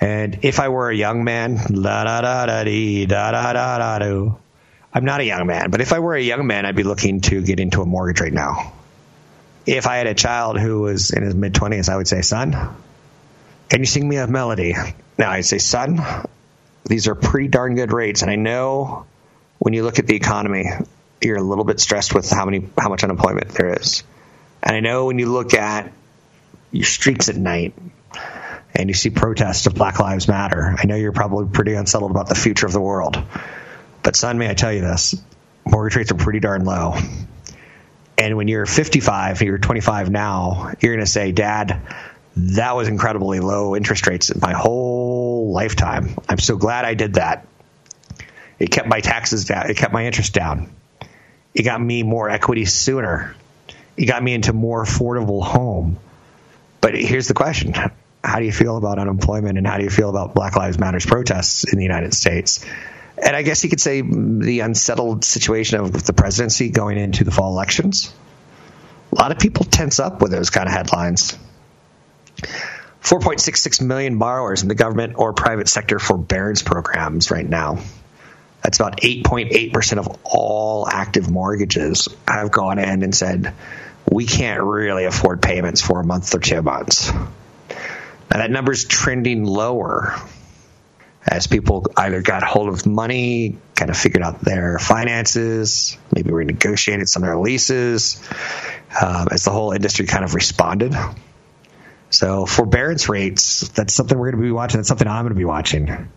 And 0.01 0.38
if 0.42 0.61
I 0.61 0.68
were 0.68 0.90
a 0.90 0.94
young 0.94 1.25
man, 1.25 1.59
la 1.70 2.05
da 2.05 2.20
da 2.20 2.47
da 2.47 2.64
dee, 2.64 3.07
da 3.07 3.33
da 3.33 3.53
da 3.53 3.79
da 3.79 3.99
do. 3.99 4.38
I'm 4.92 5.05
not 5.05 5.20
a 5.20 5.25
young 5.25 5.47
man, 5.47 5.70
but 5.70 5.81
if 5.81 5.92
I 5.92 5.99
were 5.99 6.14
a 6.14 6.23
young 6.23 6.47
man, 6.47 6.66
I'd 6.66 6.77
be 6.77 6.85
looking 6.85 7.20
to 7.23 7.42
get 7.42 7.59
into 7.59 7.83
a 7.83 7.87
mortgage 7.87 8.20
right 8.20 8.33
now. 8.33 8.73
If 9.66 9.88
I 9.88 9.97
had 9.97 10.07
a 10.07 10.14
child 10.14 10.61
who 10.61 10.83
was 10.83 11.11
in 11.11 11.23
his 11.23 11.35
mid 11.35 11.55
20s, 11.55 11.88
I 11.88 11.97
would 11.97 12.07
say, 12.07 12.23
son, 12.23 12.53
can 13.68 13.81
you 13.81 13.87
sing 13.87 14.09
me 14.09 14.16
a 14.18 14.27
melody? 14.29 14.75
Now 15.18 15.31
I'd 15.31 15.47
say, 15.47 15.59
son, 15.59 16.01
these 16.85 17.09
are 17.09 17.14
pretty 17.14 17.49
darn 17.49 17.75
good 17.75 17.92
rates. 17.92 18.23
And 18.23 18.31
I 18.31 18.37
know 18.37 19.07
when 19.64 19.72
you 19.72 19.83
look 19.83 19.98
at 19.98 20.07
the 20.07 20.14
economy, 20.14 20.66
you're 21.22 21.38
a 21.38 21.42
little 21.42 21.64
bit 21.64 21.81
stressed 21.81 22.14
with 22.14 22.29
how 22.29 22.44
many 22.44 22.68
how 22.77 22.90
much 22.90 23.03
unemployment 23.03 23.48
there 23.48 23.72
is. 23.81 24.03
And 24.62 24.77
I 24.77 24.81
know 24.81 25.07
when 25.07 25.18
you 25.18 25.33
look 25.33 25.55
at 25.55 25.90
your 26.70 26.85
streets 26.85 27.31
at 27.31 27.37
night 27.37 27.72
and 28.74 28.90
you 28.90 28.94
see 28.94 29.09
protests 29.09 29.66
of 29.66 29.74
Black 29.74 29.98
Lives 29.98 30.29
Matter, 30.29 30.77
I 30.79 30.85
know 30.85 30.96
you're 30.96 31.12
probably 31.12 31.46
pretty 31.50 31.72
unsettled 31.72 32.11
about 32.11 32.29
the 32.29 32.35
future 32.35 32.66
of 32.66 32.74
the 32.74 32.81
world. 32.81 33.16
But 34.03 34.16
son, 34.16 34.37
may 34.37 34.50
I 34.50 34.55
tell 34.55 34.70
you 34.70 34.83
this? 34.83 35.14
Mortgage 35.64 35.96
rates 35.96 36.12
are 36.12 36.16
pretty 36.16 36.40
darn 36.40 36.66
low. 36.66 36.96
And 38.18 38.37
when 38.37 38.48
you're 38.48 38.66
55, 38.66 39.40
you're 39.40 39.57
25 39.57 40.11
now, 40.11 40.74
you're 40.79 40.92
going 40.92 41.07
to 41.07 41.11
say, 41.11 41.33
Dad, 41.33 41.81
that 42.37 42.77
was 42.77 42.88
incredibly 42.88 43.40
low 43.40 43.74
interest 43.74 44.07
rates 44.07 44.31
my 44.38 44.53
whole 44.53 45.53
lifetime. 45.53 46.16
I'm 46.29 46.38
so 46.38 46.59
glad 46.59 46.85
I 46.85 46.92
did 46.92 47.14
that. 47.14 47.46
It 48.59 48.71
kept 48.71 48.88
my 48.88 49.01
taxes 49.01 49.45
down. 49.45 49.71
It 49.71 49.77
kept 49.77 49.93
my 49.93 50.07
interest 50.07 50.33
down. 50.33 50.75
It 51.55 51.62
got 51.62 51.81
me 51.81 52.03
more 52.03 52.28
equity 52.28 52.64
sooner. 52.64 53.35
It 53.97 54.07
got 54.07 54.22
me 54.22 54.35
into 54.35 54.53
more 54.53 54.85
affordable 54.85 55.43
home. 55.43 55.99
But 56.81 56.95
here's 56.95 57.28
the 57.28 57.35
question. 57.35 57.74
How 58.22 58.39
do 58.39 58.45
you 58.45 58.53
feel 58.53 58.76
about 58.76 58.99
unemployment 58.99 59.59
and 59.59 59.66
how 59.66 59.78
do 59.78 59.85
you 59.85 59.91
feel 59.91 60.11
about 60.11 60.35
Black 60.35 60.57
Lives 60.57 60.78
Matters 60.78 61.07
protests 61.07 61.64
in 61.64 61.78
the 61.78 61.85
United 61.85 62.14
States? 62.14 62.64
And 63.16 63.37
I 63.37 63.43
guess 63.43 63.62
you 63.62 63.70
could 63.70 63.81
say 63.81 64.01
the 64.01 64.61
unsettled 64.61 65.24
situation 65.24 65.78
of 65.78 65.93
the 66.05 66.12
presidency 66.12 66.70
going 66.70 66.99
into 66.99 67.22
the 67.24 67.31
fall 67.31 67.53
elections. 67.53 68.12
A 69.12 69.14
lot 69.14 69.31
of 69.31 69.39
people 69.39 69.64
tense 69.64 70.01
up 70.01 70.20
with 70.20 70.33
those 70.33 70.51
kind 70.51 70.66
of 70.66 70.74
headlines. 70.74 71.39
4.66 73.03 73.81
million 73.83 74.18
borrowers 74.18 74.62
in 74.62 74.68
the 74.68 74.74
government 74.74 75.14
or 75.16 75.33
private 75.35 75.68
sector 75.68 75.99
forbearance 75.99 76.62
programs 76.62 77.31
right 77.31 77.49
now. 77.49 77.78
That's 78.65 78.81
about 78.81 79.03
8.8% 79.03 79.99
of 79.99 80.19
all 80.25 80.89
active 80.89 81.31
mortgages 81.31 82.09
have 82.27 82.51
gone 82.51 82.79
in 82.79 83.03
and 83.03 83.15
said, 83.15 83.55
we 84.11 84.25
can't 84.25 84.62
really 84.62 85.05
afford 85.05 85.43
payments 85.43 85.83
for 85.83 86.01
a 86.01 86.05
month 86.05 86.35
or 86.35 86.41
two 86.41 86.62
months. 86.62 87.12
Now, 87.12 87.29
that 88.31 88.51
number's 88.51 88.85
trending 88.85 89.45
lower. 89.45 90.17
as 91.27 91.47
people 91.47 91.87
either 91.97 92.21
got 92.21 92.43
hold 92.43 92.69
of 92.69 92.87
money, 92.87 93.57
kind 93.75 93.91
of 93.91 93.97
figured 93.97 94.23
out 94.23 94.41
their 94.41 94.79
finances, 94.79 95.97
maybe 96.15 96.31
renegotiated 96.31 97.09
some 97.09 97.23
of 97.23 97.29
their 97.29 97.39
leases, 97.39 98.23
um, 99.01 99.29
as 99.31 99.45
the 99.45 99.51
whole 99.51 99.73
industry 99.73 100.07
kind 100.07 100.25
of 100.25 100.35
responded. 100.35 100.95
So 102.11 102.47
forbearance 102.47 103.09
rates, 103.09 103.69
that's 103.69 103.95
something 103.95 104.17
we're 104.19 104.31
going 104.31 104.43
to 104.43 104.47
be 104.47 104.53
watching. 104.53 104.79
That's 104.79 104.89
something 104.89 105.09
I'm 105.09 105.25
going 105.25 105.35
to 105.35 105.39
be 105.39 105.45
watching. 105.45 106.09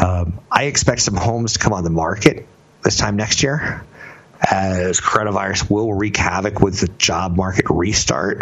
Um, 0.00 0.40
I 0.50 0.64
expect 0.64 1.00
some 1.00 1.16
homes 1.16 1.54
to 1.54 1.58
come 1.58 1.72
on 1.72 1.84
the 1.84 1.90
market 1.90 2.46
this 2.84 2.96
time 2.96 3.16
next 3.16 3.42
year 3.42 3.84
as 4.40 5.00
coronavirus 5.00 5.70
will 5.70 5.92
wreak 5.92 6.16
havoc 6.16 6.60
with 6.60 6.80
the 6.80 6.88
job 6.88 7.36
market 7.36 7.66
restart. 7.68 8.40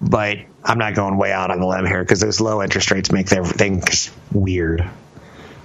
But 0.00 0.38
I'm 0.64 0.78
not 0.78 0.94
going 0.94 1.16
way 1.16 1.32
out 1.32 1.50
on 1.50 1.60
the 1.60 1.66
limb 1.66 1.86
here 1.86 2.02
because 2.02 2.20
those 2.20 2.40
low 2.40 2.62
interest 2.62 2.90
rates 2.90 3.12
make 3.12 3.30
everything 3.32 3.82
weird. 4.32 4.88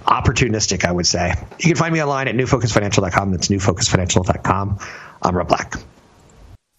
Opportunistic, 0.05 0.83
I 0.83 0.91
would 0.91 1.07
say. 1.07 1.33
You 1.59 1.65
can 1.65 1.75
find 1.75 1.93
me 1.93 2.01
online 2.01 2.27
at 2.27 2.35
newfocusfinancial.com. 2.35 3.31
That's 3.31 3.47
newfocusfinancial.com. 3.47 4.79
I'm 5.21 5.35
Rob 5.35 5.47
Black. 5.47 5.75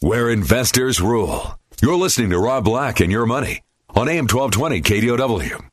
Where 0.01 0.31
investors 0.31 1.01
rule. 1.01 1.59
You're 1.81 1.97
listening 1.97 2.31
to 2.31 2.39
Rob 2.39 2.65
Black 2.65 3.01
and 3.01 3.13
Your 3.13 3.27
Money 3.27 3.61
on 3.91 4.09
AM 4.09 4.27
1220 4.27 4.83
KDOW. 4.83 5.72